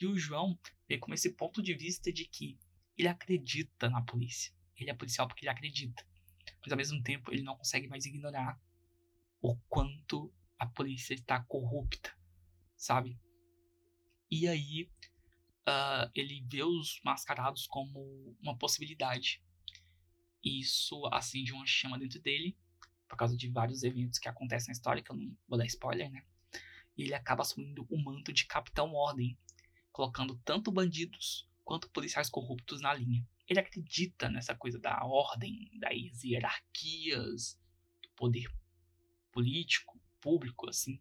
E 0.00 0.06
o 0.06 0.16
João 0.16 0.58
vem 0.88 0.98
com 0.98 1.12
esse 1.12 1.34
ponto 1.34 1.62
de 1.62 1.74
vista 1.74 2.10
de 2.10 2.24
que 2.24 2.58
ele 2.96 3.06
acredita 3.06 3.90
na 3.90 4.00
polícia. 4.00 4.50
Ele 4.78 4.88
é 4.88 4.94
policial 4.94 5.28
porque 5.28 5.44
ele 5.44 5.50
acredita. 5.50 6.02
Mas 6.62 6.72
ao 6.72 6.78
mesmo 6.78 7.02
tempo, 7.02 7.30
ele 7.30 7.42
não 7.42 7.54
consegue 7.54 7.86
mais 7.86 8.06
ignorar 8.06 8.58
o 9.42 9.54
quanto 9.68 10.32
a 10.58 10.64
polícia 10.64 11.12
está 11.12 11.44
corrupta, 11.44 12.16
sabe? 12.74 13.20
E 14.30 14.48
aí, 14.48 14.90
uh, 15.68 16.10
ele 16.14 16.42
vê 16.50 16.62
os 16.62 16.98
mascarados 17.04 17.66
como 17.66 18.34
uma 18.40 18.56
possibilidade. 18.56 19.43
E 20.44 20.60
isso 20.60 21.06
acende 21.06 21.52
uma 21.52 21.66
chama 21.66 21.98
dentro 21.98 22.20
dele, 22.20 22.56
por 23.08 23.16
causa 23.16 23.36
de 23.36 23.48
vários 23.48 23.82
eventos 23.82 24.18
que 24.18 24.28
acontecem 24.28 24.68
na 24.68 24.72
história, 24.72 25.02
que 25.02 25.10
eu 25.10 25.16
não 25.16 25.36
vou 25.48 25.58
dar 25.58 25.66
spoiler, 25.66 26.10
né? 26.10 26.22
E 26.96 27.02
ele 27.02 27.14
acaba 27.14 27.42
assumindo 27.42 27.86
o 27.88 27.98
manto 27.98 28.32
de 28.32 28.46
Capitão 28.46 28.92
Ordem, 28.92 29.38
colocando 29.90 30.36
tanto 30.44 30.70
bandidos 30.70 31.48
quanto 31.64 31.90
policiais 31.90 32.28
corruptos 32.28 32.80
na 32.80 32.92
linha. 32.92 33.26
Ele 33.48 33.60
acredita 33.60 34.28
nessa 34.28 34.54
coisa 34.54 34.78
da 34.78 35.04
ordem, 35.04 35.70
das 35.78 36.22
hierarquias, 36.22 37.58
do 38.02 38.10
poder 38.10 38.52
político, 39.32 40.00
público, 40.20 40.68
assim, 40.68 41.00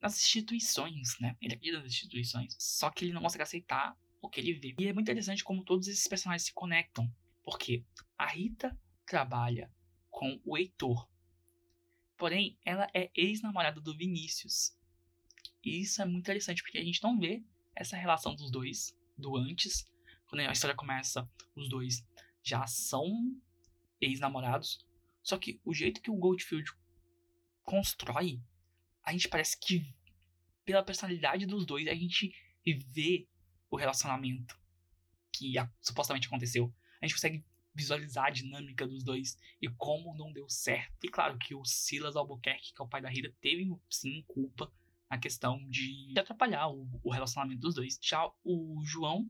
nas 0.00 0.18
instituições, 0.18 1.18
né? 1.20 1.36
Ele 1.40 1.54
acredita 1.54 1.82
nas 1.82 1.92
instituições, 1.92 2.56
só 2.58 2.90
que 2.90 3.04
ele 3.04 3.12
não 3.12 3.22
consegue 3.22 3.42
aceitar 3.42 3.96
o 4.20 4.28
que 4.28 4.40
ele 4.40 4.54
vê. 4.54 4.74
E 4.78 4.86
é 4.86 4.92
muito 4.92 5.06
interessante 5.06 5.44
como 5.44 5.64
todos 5.64 5.88
esses 5.88 6.06
personagens 6.06 6.46
se 6.46 6.52
conectam. 6.52 7.12
Porque 7.50 7.84
a 8.16 8.26
Rita 8.28 8.78
trabalha 9.04 9.68
com 10.08 10.40
o 10.44 10.56
Heitor. 10.56 11.10
Porém, 12.16 12.56
ela 12.64 12.86
é 12.94 13.10
ex-namorada 13.12 13.80
do 13.80 13.96
Vinícius. 13.96 14.76
E 15.64 15.80
isso 15.80 16.00
é 16.00 16.04
muito 16.04 16.20
interessante 16.20 16.62
porque 16.62 16.78
a 16.78 16.84
gente 16.84 17.02
não 17.02 17.18
vê 17.18 17.44
essa 17.74 17.96
relação 17.96 18.36
dos 18.36 18.52
dois 18.52 18.96
do 19.18 19.36
antes. 19.36 19.84
Quando 20.26 20.42
a 20.42 20.52
história 20.52 20.76
começa, 20.76 21.28
os 21.56 21.68
dois 21.68 22.06
já 22.40 22.64
são 22.68 23.10
ex-namorados. 24.00 24.86
Só 25.20 25.36
que 25.36 25.60
o 25.64 25.74
jeito 25.74 26.00
que 26.00 26.10
o 26.10 26.16
Goldfield 26.16 26.70
constrói, 27.64 28.40
a 29.02 29.10
gente 29.12 29.28
parece 29.28 29.58
que 29.58 29.92
pela 30.64 30.84
personalidade 30.84 31.46
dos 31.46 31.66
dois, 31.66 31.88
a 31.88 31.94
gente 31.94 32.32
vê 32.94 33.26
o 33.68 33.76
relacionamento 33.76 34.56
que 35.32 35.54
supostamente 35.80 36.28
aconteceu 36.28 36.72
a 37.00 37.06
gente 37.06 37.14
consegue 37.14 37.44
visualizar 37.74 38.26
a 38.26 38.30
dinâmica 38.30 38.86
dos 38.86 39.02
dois 39.02 39.38
e 39.60 39.68
como 39.68 40.14
não 40.16 40.32
deu 40.32 40.48
certo. 40.48 41.04
E 41.04 41.08
claro 41.08 41.38
que 41.38 41.54
o 41.54 41.64
Silas 41.64 42.16
Albuquerque, 42.16 42.74
que 42.74 42.82
é 42.82 42.84
o 42.84 42.88
pai 42.88 43.00
da 43.00 43.08
Rita, 43.08 43.32
teve 43.40 43.70
sim 43.88 44.22
culpa 44.26 44.72
na 45.08 45.18
questão 45.18 45.58
de 45.68 46.12
atrapalhar 46.18 46.68
o, 46.68 46.88
o 47.02 47.10
relacionamento 47.10 47.60
dos 47.60 47.74
dois. 47.74 47.98
Já 48.02 48.30
o 48.44 48.82
João 48.84 49.28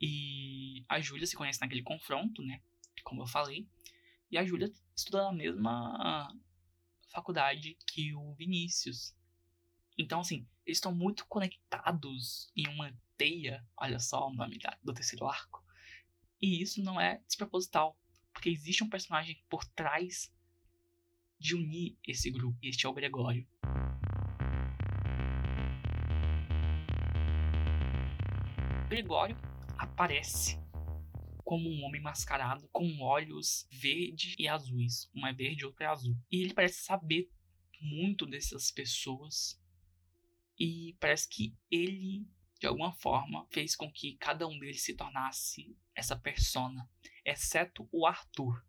e 0.00 0.84
a 0.88 1.00
Júlia 1.00 1.26
se 1.26 1.36
conhecem 1.36 1.60
naquele 1.60 1.82
confronto, 1.82 2.42
né? 2.42 2.60
Como 3.04 3.22
eu 3.22 3.26
falei. 3.26 3.68
E 4.30 4.38
a 4.38 4.44
Júlia 4.44 4.70
estuda 4.96 5.24
na 5.24 5.32
mesma 5.32 6.32
faculdade 7.08 7.76
que 7.86 8.14
o 8.14 8.34
Vinícius. 8.34 9.14
Então, 9.98 10.20
assim, 10.20 10.46
eles 10.64 10.78
estão 10.78 10.94
muito 10.94 11.26
conectados 11.26 12.50
em 12.56 12.66
uma 12.68 12.96
teia. 13.16 13.66
Olha 13.76 13.98
só 13.98 14.28
o 14.28 14.34
nome 14.34 14.58
do 14.82 14.94
terceiro 14.94 15.26
arco. 15.26 15.62
E 16.40 16.62
isso 16.62 16.82
não 16.82 16.98
é 16.98 17.18
desproposital, 17.26 17.98
porque 18.32 18.48
existe 18.48 18.82
um 18.82 18.88
personagem 18.88 19.42
por 19.48 19.62
trás 19.64 20.32
de 21.38 21.54
unir 21.54 21.98
esse 22.06 22.30
grupo. 22.30 22.58
Este 22.62 22.86
é 22.86 22.88
o 22.88 22.94
Gregório. 22.94 23.46
Gregório 28.88 29.36
aparece 29.78 30.58
como 31.44 31.68
um 31.68 31.84
homem 31.84 32.00
mascarado 32.00 32.68
com 32.72 33.00
olhos 33.02 33.68
verdes 33.70 34.34
e 34.38 34.48
azuis. 34.48 35.10
Um 35.14 35.26
é 35.26 35.32
verde 35.32 35.62
e 35.62 35.66
outro 35.66 35.82
é 35.82 35.86
azul. 35.86 36.16
E 36.30 36.42
ele 36.42 36.54
parece 36.54 36.82
saber 36.82 37.30
muito 37.80 38.24
dessas 38.24 38.70
pessoas. 38.70 39.60
E 40.58 40.96
parece 40.98 41.28
que 41.28 41.54
ele 41.70 42.26
de 42.60 42.66
alguma 42.66 42.92
forma, 42.92 43.46
fez 43.50 43.74
com 43.74 43.90
que 43.90 44.16
cada 44.18 44.46
um 44.46 44.58
deles 44.58 44.82
se 44.82 44.94
tornasse 44.94 45.74
essa 45.94 46.14
persona, 46.14 46.86
exceto 47.24 47.88
o 47.90 48.06
Arthur, 48.06 48.62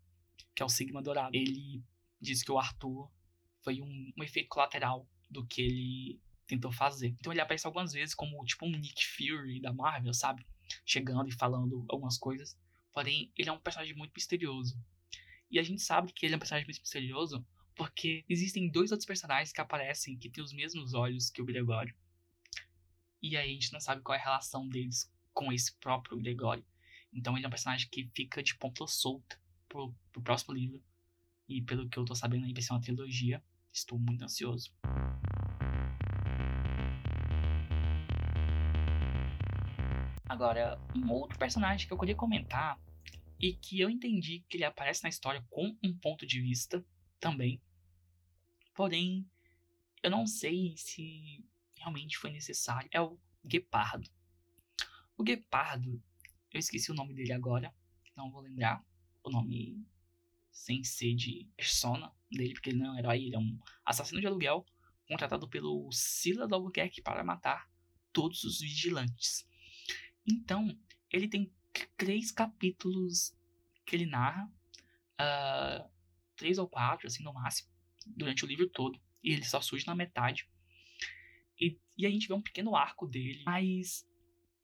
que 0.54 0.62
é 0.62 0.64
o 0.64 0.68
Sigma 0.68 1.02
Dourado. 1.02 1.36
Ele 1.36 1.84
diz 2.18 2.42
que 2.42 2.50
o 2.50 2.58
Arthur 2.58 3.10
foi 3.60 3.82
um, 3.82 4.12
um 4.18 4.22
efeito 4.24 4.48
colateral 4.48 5.06
do 5.30 5.46
que 5.46 5.60
ele 5.60 6.20
tentou 6.46 6.72
fazer. 6.72 7.08
Então 7.08 7.32
ele 7.32 7.42
aparece 7.42 7.66
algumas 7.66 7.92
vezes 7.92 8.14
como 8.14 8.42
tipo 8.46 8.64
um 8.64 8.70
Nick 8.70 9.06
Fury 9.06 9.60
da 9.60 9.74
Marvel, 9.74 10.14
sabe? 10.14 10.46
Chegando 10.86 11.28
e 11.28 11.34
falando 11.34 11.84
algumas 11.90 12.16
coisas. 12.16 12.58
Porém, 12.94 13.30
ele 13.36 13.50
é 13.50 13.52
um 13.52 13.60
personagem 13.60 13.94
muito 13.94 14.12
misterioso. 14.14 14.74
E 15.50 15.58
a 15.58 15.62
gente 15.62 15.82
sabe 15.82 16.12
que 16.12 16.24
ele 16.24 16.32
é 16.34 16.36
um 16.36 16.40
personagem 16.40 16.66
muito 16.66 16.80
misterioso 16.80 17.46
porque 17.74 18.24
existem 18.26 18.70
dois 18.70 18.90
outros 18.90 19.06
personagens 19.06 19.52
que 19.52 19.60
aparecem 19.60 20.16
que 20.16 20.30
têm 20.30 20.42
os 20.42 20.52
mesmos 20.52 20.94
olhos 20.94 21.28
que 21.28 21.42
o 21.42 21.44
Gregório. 21.44 21.94
E 23.22 23.36
aí 23.36 23.50
a 23.50 23.54
gente 23.54 23.72
não 23.72 23.78
sabe 23.78 24.02
qual 24.02 24.16
é 24.16 24.20
a 24.20 24.24
relação 24.24 24.68
deles 24.68 25.08
com 25.32 25.52
esse 25.52 25.72
próprio 25.76 26.18
Gregório. 26.18 26.66
Então 27.12 27.36
ele 27.36 27.44
é 27.44 27.48
um 27.48 27.50
personagem 27.50 27.88
que 27.88 28.10
fica 28.12 28.42
de 28.42 28.56
ponta 28.56 28.84
solta 28.88 29.40
pro, 29.68 29.94
pro 30.10 30.20
próximo 30.20 30.52
livro. 30.52 30.82
E 31.48 31.62
pelo 31.62 31.88
que 31.88 31.96
eu 31.96 32.04
tô 32.04 32.16
sabendo 32.16 32.46
aí 32.46 32.52
vai 32.52 32.60
ser 32.60 32.72
uma 32.72 32.80
trilogia. 32.80 33.40
Estou 33.72 33.96
muito 33.96 34.24
ansioso. 34.24 34.74
Agora, 40.28 40.80
um 40.92 41.08
outro 41.12 41.38
personagem 41.38 41.86
que 41.86 41.92
eu 41.92 41.98
queria 41.98 42.16
comentar 42.16 42.76
e 43.38 43.52
que 43.52 43.78
eu 43.78 43.88
entendi 43.88 44.44
que 44.48 44.56
ele 44.56 44.64
aparece 44.64 45.04
na 45.04 45.08
história 45.08 45.44
com 45.48 45.76
um 45.80 45.96
ponto 45.96 46.26
de 46.26 46.40
vista 46.40 46.84
também. 47.20 47.62
Porém, 48.74 49.24
eu 50.02 50.10
não 50.10 50.26
sei 50.26 50.74
se 50.76 51.44
realmente 51.82 52.18
foi 52.18 52.30
necessário 52.30 52.88
é 52.92 53.00
o 53.00 53.18
Guepardo. 53.44 54.08
O 55.16 55.22
Guepardo, 55.22 56.02
eu 56.50 56.58
esqueci 56.58 56.90
o 56.90 56.94
nome 56.94 57.14
dele 57.14 57.32
agora, 57.32 57.74
não 58.16 58.30
vou 58.30 58.40
lembrar 58.40 58.84
o 59.22 59.30
nome 59.30 59.84
sem 60.50 60.84
ser 60.84 61.14
de 61.14 61.48
persona 61.56 62.12
dele, 62.30 62.54
porque 62.54 62.70
ele 62.70 62.78
não 62.78 62.86
é 62.86 62.90
um 62.90 62.98
herói, 62.98 63.24
ele 63.24 63.34
é 63.34 63.38
um 63.38 63.58
assassino 63.84 64.20
de 64.20 64.26
aluguel 64.26 64.64
contratado 65.06 65.48
pelo 65.48 65.90
Silas 65.92 66.50
Albuquerque 66.52 67.02
para 67.02 67.24
matar 67.24 67.68
todos 68.12 68.44
os 68.44 68.60
vigilantes. 68.60 69.46
Então, 70.26 70.68
ele 71.10 71.28
tem 71.28 71.52
três 71.96 72.30
capítulos 72.30 73.34
que 73.84 73.96
ele 73.96 74.06
narra 74.06 74.50
uh, 75.20 75.90
três 76.36 76.58
ou 76.58 76.68
quatro, 76.68 77.06
assim, 77.06 77.22
no 77.22 77.32
máximo, 77.32 77.70
durante 78.06 78.44
o 78.44 78.48
livro 78.48 78.68
todo. 78.68 79.00
E 79.22 79.32
ele 79.32 79.44
só 79.44 79.60
surge 79.60 79.86
na 79.86 79.94
metade. 79.94 80.48
E, 81.62 81.78
e 81.96 82.06
a 82.06 82.10
gente 82.10 82.26
vê 82.26 82.34
um 82.34 82.42
pequeno 82.42 82.74
arco 82.74 83.06
dele, 83.06 83.42
mas 83.46 84.04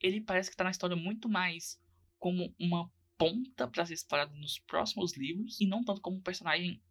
ele 0.01 0.21
parece 0.21 0.51
que 0.51 0.57
tá 0.57 0.65
na 0.65 0.71
história 0.73 0.97
muito 0.97 1.29
mais 1.29 1.81
como 2.19 2.53
uma 2.59 2.91
ponta 3.17 3.69
para 3.69 3.87
ser 3.87 3.95
explorada 3.95 4.35
nos 4.35 4.59
próximos 4.59 5.17
livros 5.17 5.61
e 5.61 5.67
não 5.67 5.85
tanto 5.85 6.01
como 6.01 6.17
um 6.17 6.23
personagem 6.23 6.83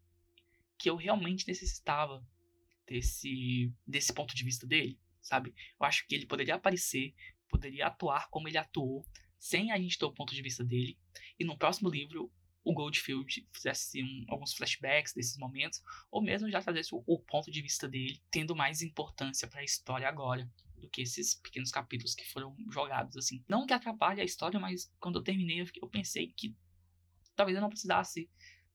que 0.78 0.90
eu 0.90 0.96
realmente 0.96 1.46
necessitava 1.46 2.26
desse 2.86 3.74
desse 3.86 4.14
ponto 4.14 4.34
de 4.34 4.44
vista 4.46 4.66
dele, 4.66 4.98
sabe? 5.22 5.54
Eu 5.78 5.86
acho 5.86 6.08
que 6.08 6.16
ele 6.16 6.26
poderia 6.26 6.56
aparecer, 6.56 7.14
poderia 7.50 7.88
atuar 7.88 8.30
como 8.30 8.48
ele 8.48 8.58
atuou, 8.58 9.06
sem 9.38 9.72
a 9.72 9.78
gente 9.78 9.98
ter 9.98 10.06
o 10.06 10.14
ponto 10.14 10.34
de 10.34 10.42
vista 10.42 10.64
dele. 10.64 10.98
E 11.38 11.44
no 11.44 11.58
próximo 11.58 11.90
livro 11.90 12.32
o 12.68 12.74
Goldfield 12.74 13.48
fizesse 13.54 14.04
um, 14.04 14.26
alguns 14.28 14.54
flashbacks 14.54 15.14
desses 15.14 15.38
momentos, 15.38 15.82
ou 16.12 16.22
mesmo 16.22 16.52
já 16.52 16.62
trazesse 16.62 16.94
o, 16.94 17.02
o 17.08 17.18
ponto 17.18 17.50
de 17.50 17.62
vista 17.62 17.88
dele, 17.88 18.22
tendo 18.30 18.54
mais 18.54 18.82
importância 18.82 19.48
para 19.48 19.62
a 19.62 19.64
história 19.64 20.06
agora 20.06 20.52
do 20.76 20.90
que 20.90 21.02
esses 21.02 21.36
pequenos 21.36 21.72
capítulos 21.72 22.14
que 22.14 22.30
foram 22.30 22.54
jogados 22.70 23.16
assim. 23.16 23.42
Não 23.48 23.66
que 23.66 23.74
atrapalhe 23.74 24.20
a 24.20 24.26
história, 24.26 24.60
mas 24.60 24.94
quando 25.00 25.20
eu 25.20 25.24
terminei 25.24 25.62
eu, 25.62 25.66
eu 25.82 25.88
pensei 25.88 26.28
que 26.36 26.54
talvez 27.38 27.56
eu 27.56 27.62
não 27.62 27.70
precisasse 27.70 28.30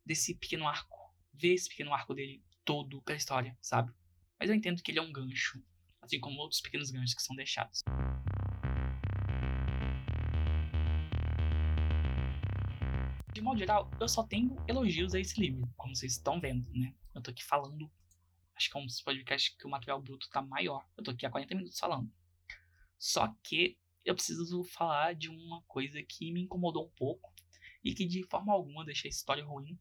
desse 0.07 0.35
pequeno 0.37 0.67
arco, 0.67 1.15
ver 1.35 1.53
esse 1.53 1.69
pequeno 1.69 1.93
arco 1.93 2.15
dele 2.15 2.43
todo 2.65 3.03
pela 3.03 3.19
história, 3.19 3.57
sabe? 3.61 3.93
Mas 4.41 4.49
eu 4.49 4.57
entendo 4.57 4.83
que 4.83 4.91
ele 4.91 5.01
é 5.01 5.03
um 5.03 5.13
gancho, 5.13 5.63
assim 6.01 6.19
como 6.19 6.39
outros 6.39 6.63
pequenos 6.63 6.91
ganchos 6.91 7.15
que 7.15 7.23
são 7.23 7.37
deixados. 7.37 7.83
De 13.33 13.41
modo 13.41 13.59
geral, 13.59 13.91
eu 13.99 14.07
só 14.09 14.23
tenho 14.23 14.55
elogios 14.69 15.15
a 15.15 15.21
esse 15.21 15.41
livro, 15.41 15.67
como 15.79 15.97
vocês 15.97 16.13
estão 16.13 16.39
vendo, 16.39 16.69
né? 16.75 16.95
Eu 17.15 17.23
tô 17.23 17.31
aqui 17.31 17.43
falando, 17.43 17.91
acho 18.55 18.71
que 18.71 18.77
é 18.77 18.81
um 18.81 18.87
podcast 19.03 19.57
que 19.57 19.67
o 19.67 19.71
material 19.71 20.03
bruto 20.03 20.29
tá 20.29 20.43
maior. 20.43 20.87
Eu 20.99 21.03
tô 21.03 21.13
aqui 21.13 21.25
há 21.25 21.31
40 21.31 21.55
minutos 21.55 21.79
falando. 21.79 22.13
Só 22.99 23.35
que 23.43 23.79
eu 24.05 24.15
preciso 24.15 24.63
falar 24.65 25.15
de 25.15 25.31
uma 25.31 25.63
coisa 25.63 26.03
que 26.03 26.31
me 26.31 26.43
incomodou 26.43 26.85
um 26.85 26.91
pouco 26.91 27.33
e 27.83 27.95
que 27.95 28.05
de 28.07 28.23
forma 28.25 28.53
alguma 28.53 28.85
deixa 28.85 29.09
a 29.09 29.11
história 29.11 29.45
ruim. 29.45 29.79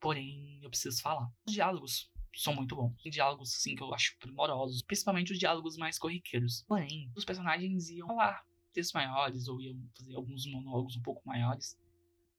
Porém, 0.00 0.58
eu 0.60 0.68
preciso 0.68 1.00
falar. 1.00 1.32
Os 1.46 1.52
diálogos 1.52 2.10
são 2.34 2.52
muito 2.52 2.74
bons. 2.74 3.00
Diálogos, 3.04 3.54
assim, 3.54 3.76
que 3.76 3.82
eu 3.82 3.94
acho 3.94 4.18
primorosos. 4.18 4.82
Principalmente 4.82 5.32
os 5.32 5.38
diálogos 5.38 5.76
mais 5.76 6.00
corriqueiros. 6.00 6.64
Porém, 6.66 7.12
os 7.14 7.24
personagens 7.24 7.90
iam 7.90 8.08
falar 8.08 8.44
textos 8.72 8.92
maiores 8.92 9.46
ou 9.46 9.60
iam 9.60 9.80
fazer 9.96 10.16
alguns 10.16 10.46
monólogos 10.46 10.96
um 10.96 11.02
pouco 11.02 11.22
maiores 11.24 11.78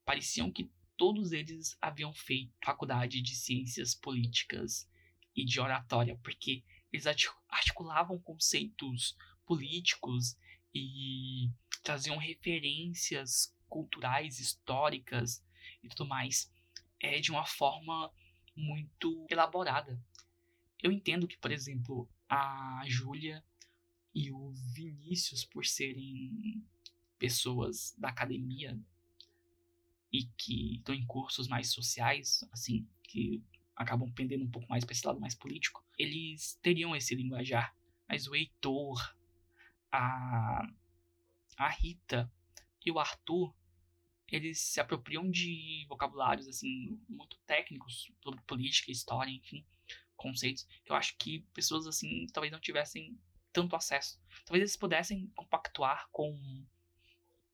pareciam 0.07 0.49
que 0.49 0.71
todos 0.95 1.33
eles 1.33 1.77
haviam 1.81 2.13
feito 2.13 2.53
faculdade 2.63 3.21
de 3.21 3.35
ciências 3.35 3.93
políticas 3.93 4.89
e 5.35 5.43
de 5.43 5.59
oratória, 5.59 6.17
porque 6.23 6.63
eles 6.93 7.05
articulavam 7.49 8.17
conceitos 8.17 9.17
políticos 9.45 10.37
e 10.73 11.51
traziam 11.83 12.15
referências 12.15 13.53
culturais, 13.67 14.39
históricas 14.39 15.43
e 15.83 15.89
tudo 15.89 16.07
mais 16.07 16.49
é, 17.01 17.19
de 17.19 17.29
uma 17.29 17.45
forma 17.45 18.09
muito 18.55 19.27
elaborada. 19.29 20.01
Eu 20.81 20.89
entendo 20.89 21.27
que, 21.27 21.37
por 21.37 21.51
exemplo, 21.51 22.09
a 22.29 22.81
Júlia 22.87 23.43
e 24.15 24.31
o 24.31 24.51
Vinícius, 24.73 25.43
por 25.43 25.65
serem 25.65 26.65
pessoas 27.19 27.93
da 27.97 28.07
academia 28.07 28.79
e 30.11 30.25
que 30.37 30.75
estão 30.75 30.95
em 30.95 31.05
cursos 31.05 31.47
mais 31.47 31.71
sociais, 31.71 32.47
assim, 32.51 32.87
que 33.03 33.43
acabam 33.75 34.11
pendendo 34.11 34.43
um 34.43 34.49
pouco 34.49 34.67
mais 34.69 34.83
para 34.83 34.93
esse 34.93 35.05
lado 35.05 35.19
mais 35.19 35.35
político, 35.35 35.85
eles 35.97 36.57
teriam 36.61 36.95
esse 36.95 37.13
linguajar. 37.15 37.75
Mas 38.07 38.27
o 38.27 38.35
Heitor, 38.35 39.15
a, 39.91 40.67
a 41.57 41.69
Rita 41.69 42.31
e 42.85 42.91
o 42.91 42.99
Arthur, 42.99 43.53
eles 44.29 44.59
se 44.59 44.79
apropriam 44.79 45.29
de 45.29 45.85
vocabulários 45.87 46.47
assim 46.47 46.99
muito 47.07 47.37
técnicos 47.45 48.11
sobre 48.21 48.41
política, 48.41 48.91
história, 48.91 49.31
enfim, 49.31 49.65
conceitos 50.15 50.67
que 50.83 50.91
eu 50.91 50.95
acho 50.95 51.15
que 51.17 51.41
pessoas 51.53 51.87
assim 51.87 52.27
talvez 52.33 52.51
não 52.51 52.59
tivessem 52.59 53.17
tanto 53.53 53.75
acesso. 53.75 54.19
Talvez 54.45 54.61
eles 54.61 54.77
pudessem 54.77 55.27
compactuar 55.35 56.09
com 56.11 56.65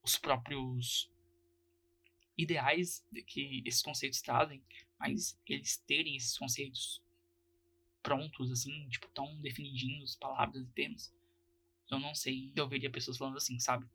os 0.04 0.18
próprios 0.18 1.13
ideais 2.38 3.06
que 3.28 3.62
esses 3.66 3.82
conceitos 3.82 4.22
trazem, 4.22 4.64
mas 5.00 5.40
eles 5.48 5.78
terem 5.78 6.16
esses 6.16 6.38
conceitos 6.38 7.02
prontos, 8.02 8.52
assim, 8.52 8.88
tipo, 8.90 9.08
tão 9.10 9.40
definidinhos, 9.42 10.16
palavras 10.16 10.64
e 10.64 10.72
termos, 10.72 11.14
eu 11.90 12.00
não 12.00 12.14
sei, 12.16 12.52
eu 12.56 12.68
veria 12.68 12.90
pessoas 12.90 13.18
falando 13.18 13.38
assim, 13.38 13.60
sabe? 13.60 13.88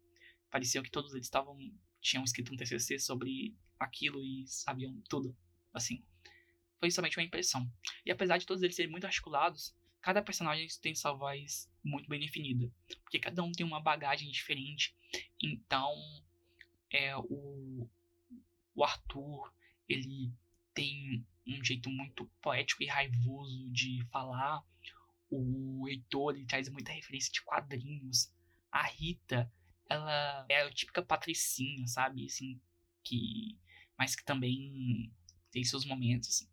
Parecia 0.50 0.82
que 0.82 0.90
todos 0.90 1.12
eles 1.12 1.26
estavam, 1.26 1.58
tinham 2.00 2.24
escrito 2.24 2.52
um 2.52 2.56
TCC 2.56 2.98
sobre 2.98 3.54
aquilo 3.78 4.22
e 4.24 4.46
sabiam 4.46 5.00
tudo, 5.08 5.36
assim. 5.72 6.04
Foi 6.78 6.90
somente 6.90 7.18
uma 7.18 7.24
impressão. 7.24 7.70
E 8.06 8.10
apesar 8.10 8.38
de 8.38 8.46
todos 8.46 8.62
eles 8.62 8.76
serem 8.76 8.90
muito 8.90 9.04
articulados, 9.04 9.74
cada 10.00 10.22
personagem 10.22 10.66
tem 10.80 10.94
sua 10.94 11.12
voz 11.12 11.70
muito 11.84 12.08
bem 12.08 12.20
definida, 12.20 12.70
porque 13.02 13.18
cada 13.18 13.42
um 13.42 13.52
tem 13.52 13.66
uma 13.66 13.80
bagagem 13.80 14.30
diferente, 14.30 14.96
então 15.42 15.94
é 16.90 17.16
o 17.16 17.88
o 18.78 18.84
Arthur, 18.84 19.52
ele 19.88 20.32
tem 20.72 21.26
um 21.44 21.64
jeito 21.64 21.90
muito 21.90 22.30
poético 22.40 22.82
e 22.82 22.86
raivoso 22.86 23.68
de 23.72 24.06
falar. 24.12 24.62
O 25.28 25.88
Heitor, 25.88 26.36
ele 26.36 26.46
traz 26.46 26.68
muita 26.68 26.92
referência 26.92 27.32
de 27.32 27.42
quadrinhos. 27.42 28.32
A 28.70 28.86
Rita, 28.86 29.52
ela 29.90 30.46
é 30.48 30.62
a 30.62 30.70
típica 30.70 31.02
patricinha, 31.02 31.86
sabe? 31.88 32.26
Assim, 32.26 32.60
que... 33.02 33.58
Mas 33.98 34.14
que 34.14 34.24
também 34.24 35.12
tem 35.50 35.64
seus 35.64 35.84
momentos, 35.84 36.28
assim. 36.28 36.48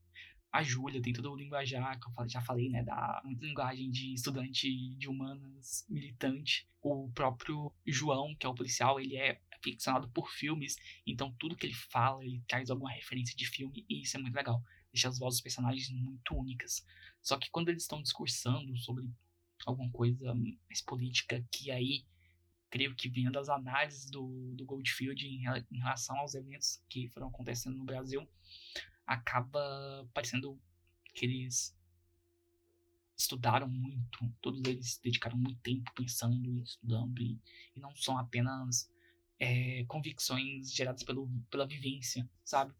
A 0.56 0.64
Júlia 0.64 1.02
tem 1.02 1.12
todo 1.12 1.30
o 1.30 1.36
linguajar, 1.36 2.00
que 2.00 2.08
eu 2.18 2.30
já 2.30 2.42
falei, 2.42 2.70
né? 2.70 2.82
Da 2.82 3.22
linguagem 3.42 3.92
de 3.92 4.14
estudante 4.14 4.96
de 4.96 5.10
humanas 5.10 5.86
militante. 5.90 6.66
O 6.82 7.12
próprio 7.12 7.74
João, 7.86 8.34
que 8.34 8.46
é 8.46 8.50
o 8.50 8.56
policial, 8.56 8.98
ele 8.98 9.18
é 9.18 9.42
ficcionado 9.62 10.08
por 10.12 10.32
filmes, 10.32 10.78
então 11.06 11.36
tudo 11.38 11.58
que 11.58 11.66
ele 11.66 11.74
fala, 11.74 12.24
ele 12.24 12.42
traz 12.48 12.70
alguma 12.70 12.90
referência 12.90 13.36
de 13.36 13.46
filme, 13.46 13.86
e 13.90 14.04
isso 14.04 14.16
é 14.16 14.22
muito 14.22 14.34
legal. 14.34 14.64
Deixa 14.94 15.10
as 15.10 15.20
vozes 15.20 15.40
dos 15.40 15.44
personagens 15.44 15.90
muito 15.90 16.34
únicas. 16.34 16.86
Só 17.22 17.38
que 17.38 17.50
quando 17.52 17.68
eles 17.68 17.84
estão 17.84 18.02
discursando 18.02 18.78
sobre 18.78 19.12
alguma 19.66 19.92
coisa 19.92 20.34
mais 20.34 20.82
política, 20.82 21.46
que 21.52 21.70
aí 21.70 22.06
creio 22.70 22.96
que 22.96 23.10
vinha 23.10 23.30
das 23.30 23.50
análises 23.50 24.10
do, 24.10 24.54
do 24.56 24.64
Goldfield 24.64 25.22
em, 25.28 25.44
em 25.70 25.80
relação 25.80 26.18
aos 26.18 26.34
eventos 26.34 26.82
que 26.88 27.10
foram 27.10 27.28
acontecendo 27.28 27.76
no 27.76 27.84
Brasil, 27.84 28.26
acaba 29.06 30.08
parecendo 30.14 30.60
que 31.14 31.26
eles 31.26 31.76
estudaram 33.18 33.68
muito, 33.68 34.34
todos 34.42 34.62
eles 34.66 35.00
dedicaram 35.02 35.38
muito 35.38 35.60
tempo 35.62 35.92
pensando 35.96 36.50
e 36.50 36.64
estudando, 36.64 37.22
e, 37.22 37.40
e 37.76 37.80
não 37.80 37.96
são 37.96 38.18
apenas 38.18 38.90
é, 39.40 39.86
convicções 39.86 40.74
geradas 40.74 41.04
pelo, 41.04 41.30
pela 41.50 41.66
vivência, 41.66 42.30
sabe? 42.44 42.74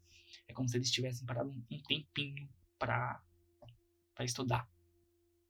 É 0.46 0.52
como 0.52 0.68
se 0.68 0.76
eles 0.76 0.90
tivessem 0.90 1.26
parado 1.26 1.50
um, 1.50 1.64
um 1.70 1.82
tempinho 1.82 2.48
para 2.78 3.22
estudar 4.20 4.68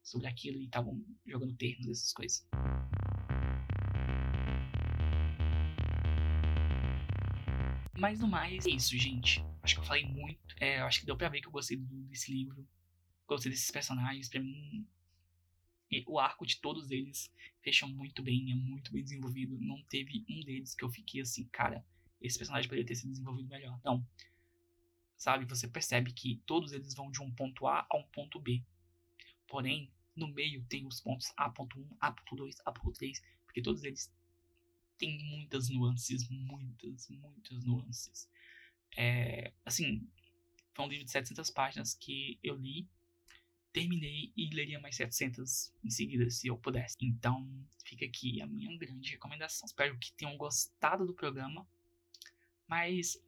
sobre 0.03 0.29
aquilo 0.29 0.59
e 0.59 0.65
estavam 0.67 1.05
jogando 1.27 1.57
termos, 1.57 1.89
essas 1.89 2.12
coisas. 2.12 2.47
Mas 7.99 8.20
no 8.20 8.28
mais, 8.28 8.66
é 8.66 8.70
isso, 8.70 8.97
gente. 8.97 9.44
Acho 9.62 9.74
que 9.74 9.80
eu 9.80 9.84
falei 9.84 10.05
muito. 10.05 10.55
É, 10.61 10.80
acho 10.80 11.01
que 11.01 11.07
deu 11.07 11.16
pra 11.16 11.28
ver 11.28 11.40
que 11.40 11.49
eu 11.49 11.53
gostei 11.53 11.76
desse 11.76 12.32
livro. 12.32 12.66
Gostei 13.26 13.51
desses 13.51 13.70
personagens. 13.70 14.28
Pra 14.28 14.40
mim, 14.40 14.86
o 16.07 16.18
arco 16.18 16.47
de 16.47 16.61
todos 16.61 16.90
eles 16.90 17.32
fecha 17.62 17.86
muito 17.86 18.22
bem, 18.22 18.53
é 18.53 18.55
muito 18.55 18.92
bem 18.92 19.03
desenvolvido. 19.03 19.59
Não 19.61 19.82
teve 19.84 20.24
um 20.28 20.40
deles 20.40 20.74
que 20.74 20.84
eu 20.84 20.90
fiquei 20.90 21.20
assim, 21.20 21.44
cara, 21.44 21.84
esse 22.20 22.38
personagem 22.38 22.68
poderia 22.68 22.86
ter 22.86 22.94
sido 22.94 23.11
desenvolvido 23.11 23.49
melhor. 23.49 23.80
Não. 23.84 24.07
Sabe, 25.16 25.47
você 25.47 25.66
percebe 25.66 26.12
que 26.12 26.42
todos 26.47 26.72
eles 26.72 26.94
vão 26.94 27.11
de 27.11 27.22
um 27.22 27.30
ponto 27.30 27.66
A 27.66 27.86
a 27.90 27.97
um 27.97 28.05
ponto 28.05 28.38
B. 28.38 28.62
Porém, 29.49 29.90
no 30.14 30.28
meio 30.28 30.64
tem 30.64 30.86
os 30.86 31.01
pontos 31.01 31.32
A.1, 31.36 31.86
A.2, 32.01 32.57
A.3, 32.64 33.22
porque 33.47 33.62
todos 33.62 33.82
eles 33.84 34.12
têm 34.99 35.18
muitas 35.24 35.68
nuances, 35.68 36.28
muitas, 36.28 37.09
muitas 37.09 37.64
nuances. 37.64 38.28
É, 38.97 39.53
assim, 39.64 40.09
foi 40.74 40.84
um 40.84 40.88
livro 40.88 41.05
de 41.05 41.11
700 41.11 41.51
páginas 41.51 41.94
que 41.94 42.38
eu 42.42 42.57
li 42.57 42.88
terminei 43.76 44.32
e 44.34 44.49
leria 44.55 44.80
mais 44.80 44.97
700 44.97 45.70
em 45.84 45.90
seguida, 45.90 46.30
se 46.30 46.47
eu 46.47 46.57
pudesse. 46.57 46.97
Então, 47.03 47.47
fica 47.84 48.07
aqui 48.07 48.40
a 48.40 48.47
minha 48.47 48.74
grande 48.78 49.11
recomendação. 49.11 49.66
Espero 49.66 49.99
que 49.99 50.12
tenham 50.14 50.34
gostado 50.38 51.05
do 51.05 51.12
programa. 51.12 51.68
Mas, 52.66 53.22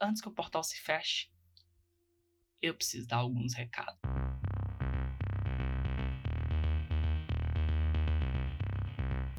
antes 0.00 0.22
que 0.22 0.28
o 0.28 0.32
portal 0.32 0.62
se 0.62 0.78
feche, 0.78 1.28
eu 2.62 2.74
preciso 2.74 3.08
dar 3.08 3.16
alguns 3.16 3.54
recados. 3.54 3.98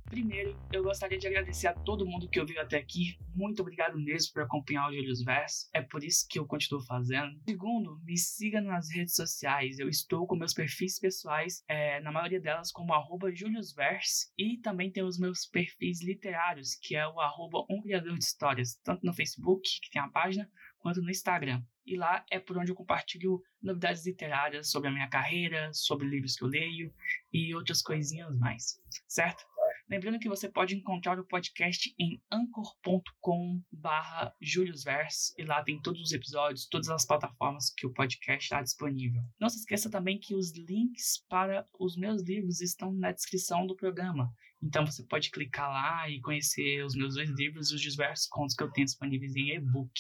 Primeiro, 0.10 0.58
eu 0.74 0.84
gostaria 0.84 1.20
de 1.20 1.28
agradecer 1.28 1.68
a 1.68 1.74
todo 1.74 2.06
mundo 2.06 2.28
que 2.28 2.40
ouviu 2.40 2.60
até 2.60 2.78
aqui. 2.78 3.16
Muito 3.36 3.62
obrigado 3.62 3.98
mesmo 4.00 4.34
por 4.34 4.42
acompanhar 4.42 4.90
o 4.90 4.94
Julius 4.94 5.24
Verso. 5.24 5.70
É 5.72 5.84
por 5.84 6.04
isso 6.04 6.26
que 6.28 6.40
eu 6.40 6.48
continuo 6.48 6.84
fazendo. 6.84 7.40
Segundo, 7.48 8.00
me 8.04 8.18
siga 8.18 8.60
nas 8.60 8.90
redes 8.90 9.14
sociais. 9.14 9.78
Eu 9.78 9.88
estou 9.88 10.26
com 10.26 10.36
meus 10.36 10.54
perfis 10.54 11.00
pessoais, 11.00 11.64
é, 11.68 12.02
na 12.02 12.12
maioria 12.12 12.42
delas 12.42 12.72
como 12.72 12.92
arroba 12.92 13.32
juliusverse. 13.32 14.32
E 14.36 14.58
também 14.58 14.92
tem 14.92 15.04
os 15.04 15.20
meus 15.20 15.46
perfis 15.46 16.02
literários, 16.02 16.74
que 16.74 16.96
é 16.96 17.08
o 17.08 17.20
arroba 17.20 17.64
um 17.70 17.80
criador 17.80 18.18
de 18.18 18.24
histórias, 18.24 18.80
tanto 18.84 19.06
no 19.06 19.14
Facebook, 19.14 19.62
que 19.80 19.92
tem 19.92 20.02
a 20.02 20.10
página, 20.10 20.50
quanto 20.80 21.02
no 21.02 21.12
Instagram. 21.12 21.62
E 21.86 21.96
lá 21.96 22.24
é 22.32 22.40
por 22.40 22.58
onde 22.58 22.72
eu 22.72 22.76
compartilho 22.76 23.42
novidades 23.62 24.06
literárias 24.06 24.70
sobre 24.70 24.90
a 24.90 24.92
minha 24.92 25.10
carreira, 25.10 25.72
sobre 25.74 26.08
livros 26.08 26.36
que 26.36 26.44
eu 26.44 26.48
leio 26.48 26.94
e 27.34 27.54
outras 27.56 27.82
coisinhas 27.82 28.36
mais, 28.38 28.80
certo? 29.08 29.44
Lembrando 29.90 30.20
que 30.20 30.30
você 30.30 30.48
pode 30.48 30.76
encontrar 30.76 31.20
o 31.20 31.26
podcast 31.26 31.96
em 31.98 32.22
anchor.com 32.32 33.60
barra 33.72 34.36
e 34.40 35.44
lá 35.44 35.64
tem 35.64 35.82
todos 35.82 36.00
os 36.00 36.12
episódios, 36.12 36.68
todas 36.68 36.90
as 36.90 37.08
plataformas 37.08 37.74
que 37.76 37.88
o 37.88 37.94
podcast 37.94 38.44
está 38.44 38.62
disponível. 38.62 39.24
Não 39.40 39.50
se 39.50 39.58
esqueça 39.58 39.90
também 39.90 40.20
que 40.20 40.36
os 40.36 40.56
links 40.56 41.26
para 41.28 41.68
os 41.80 41.98
meus 41.98 42.22
livros 42.22 42.62
estão 42.62 42.94
na 42.94 43.12
descrição 43.12 43.66
do 43.66 43.76
programa. 43.76 44.32
Então 44.62 44.86
você 44.86 45.04
pode 45.04 45.32
clicar 45.32 45.72
lá 45.72 46.08
e 46.08 46.22
conhecer 46.22 46.86
os 46.86 46.94
meus 46.94 47.16
dois 47.16 47.30
livros 47.32 47.72
e 47.72 47.76
os 47.76 47.82
diversos 47.82 48.28
contos 48.28 48.56
que 48.56 48.62
eu 48.62 48.72
tenho 48.72 48.86
disponíveis 48.86 49.36
em 49.36 49.56
e-book 49.56 49.92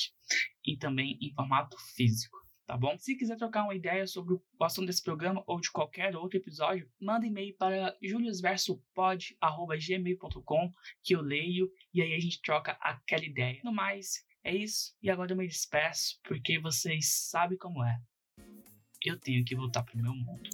e 0.63 0.77
também 0.77 1.17
em 1.19 1.33
formato 1.33 1.75
físico 1.95 2.37
tá 2.70 2.78
bom? 2.78 2.95
Se 2.99 3.15
quiser 3.15 3.36
trocar 3.36 3.63
uma 3.63 3.74
ideia 3.74 4.05
sobre 4.05 4.36
o 4.36 4.43
assunto 4.63 4.86
desse 4.86 5.01
programa 5.01 5.43
ou 5.47 5.59
de 5.59 5.72
qualquer 5.72 6.15
outro 6.15 6.38
episódio, 6.38 6.88
manda 7.01 7.26
e-mail 7.26 7.57
para 7.57 7.97
juliusversopod.gmail.com 7.99 10.72
que 11.01 11.15
eu 11.15 11.22
leio 11.22 11.67
e 11.91 12.03
aí 12.03 12.13
a 12.13 12.20
gente 12.20 12.39
troca 12.43 12.74
aquela 12.74 13.26
ideia. 13.26 13.59
No 13.63 13.74
mais, 13.74 14.24
é 14.43 14.55
isso. 14.55 14.95
E 15.01 15.09
agora 15.09 15.32
eu 15.32 15.38
me 15.38 15.47
despeço 15.47 16.20
porque 16.24 16.59
vocês 16.59 17.07
sabem 17.28 17.57
como 17.57 17.84
é. 17.84 17.99
Eu 19.03 19.20
tenho 19.20 19.43
que 19.43 19.55
voltar 19.55 19.82
pro 19.82 19.97
meu 19.97 20.13
mundo. 20.13 20.47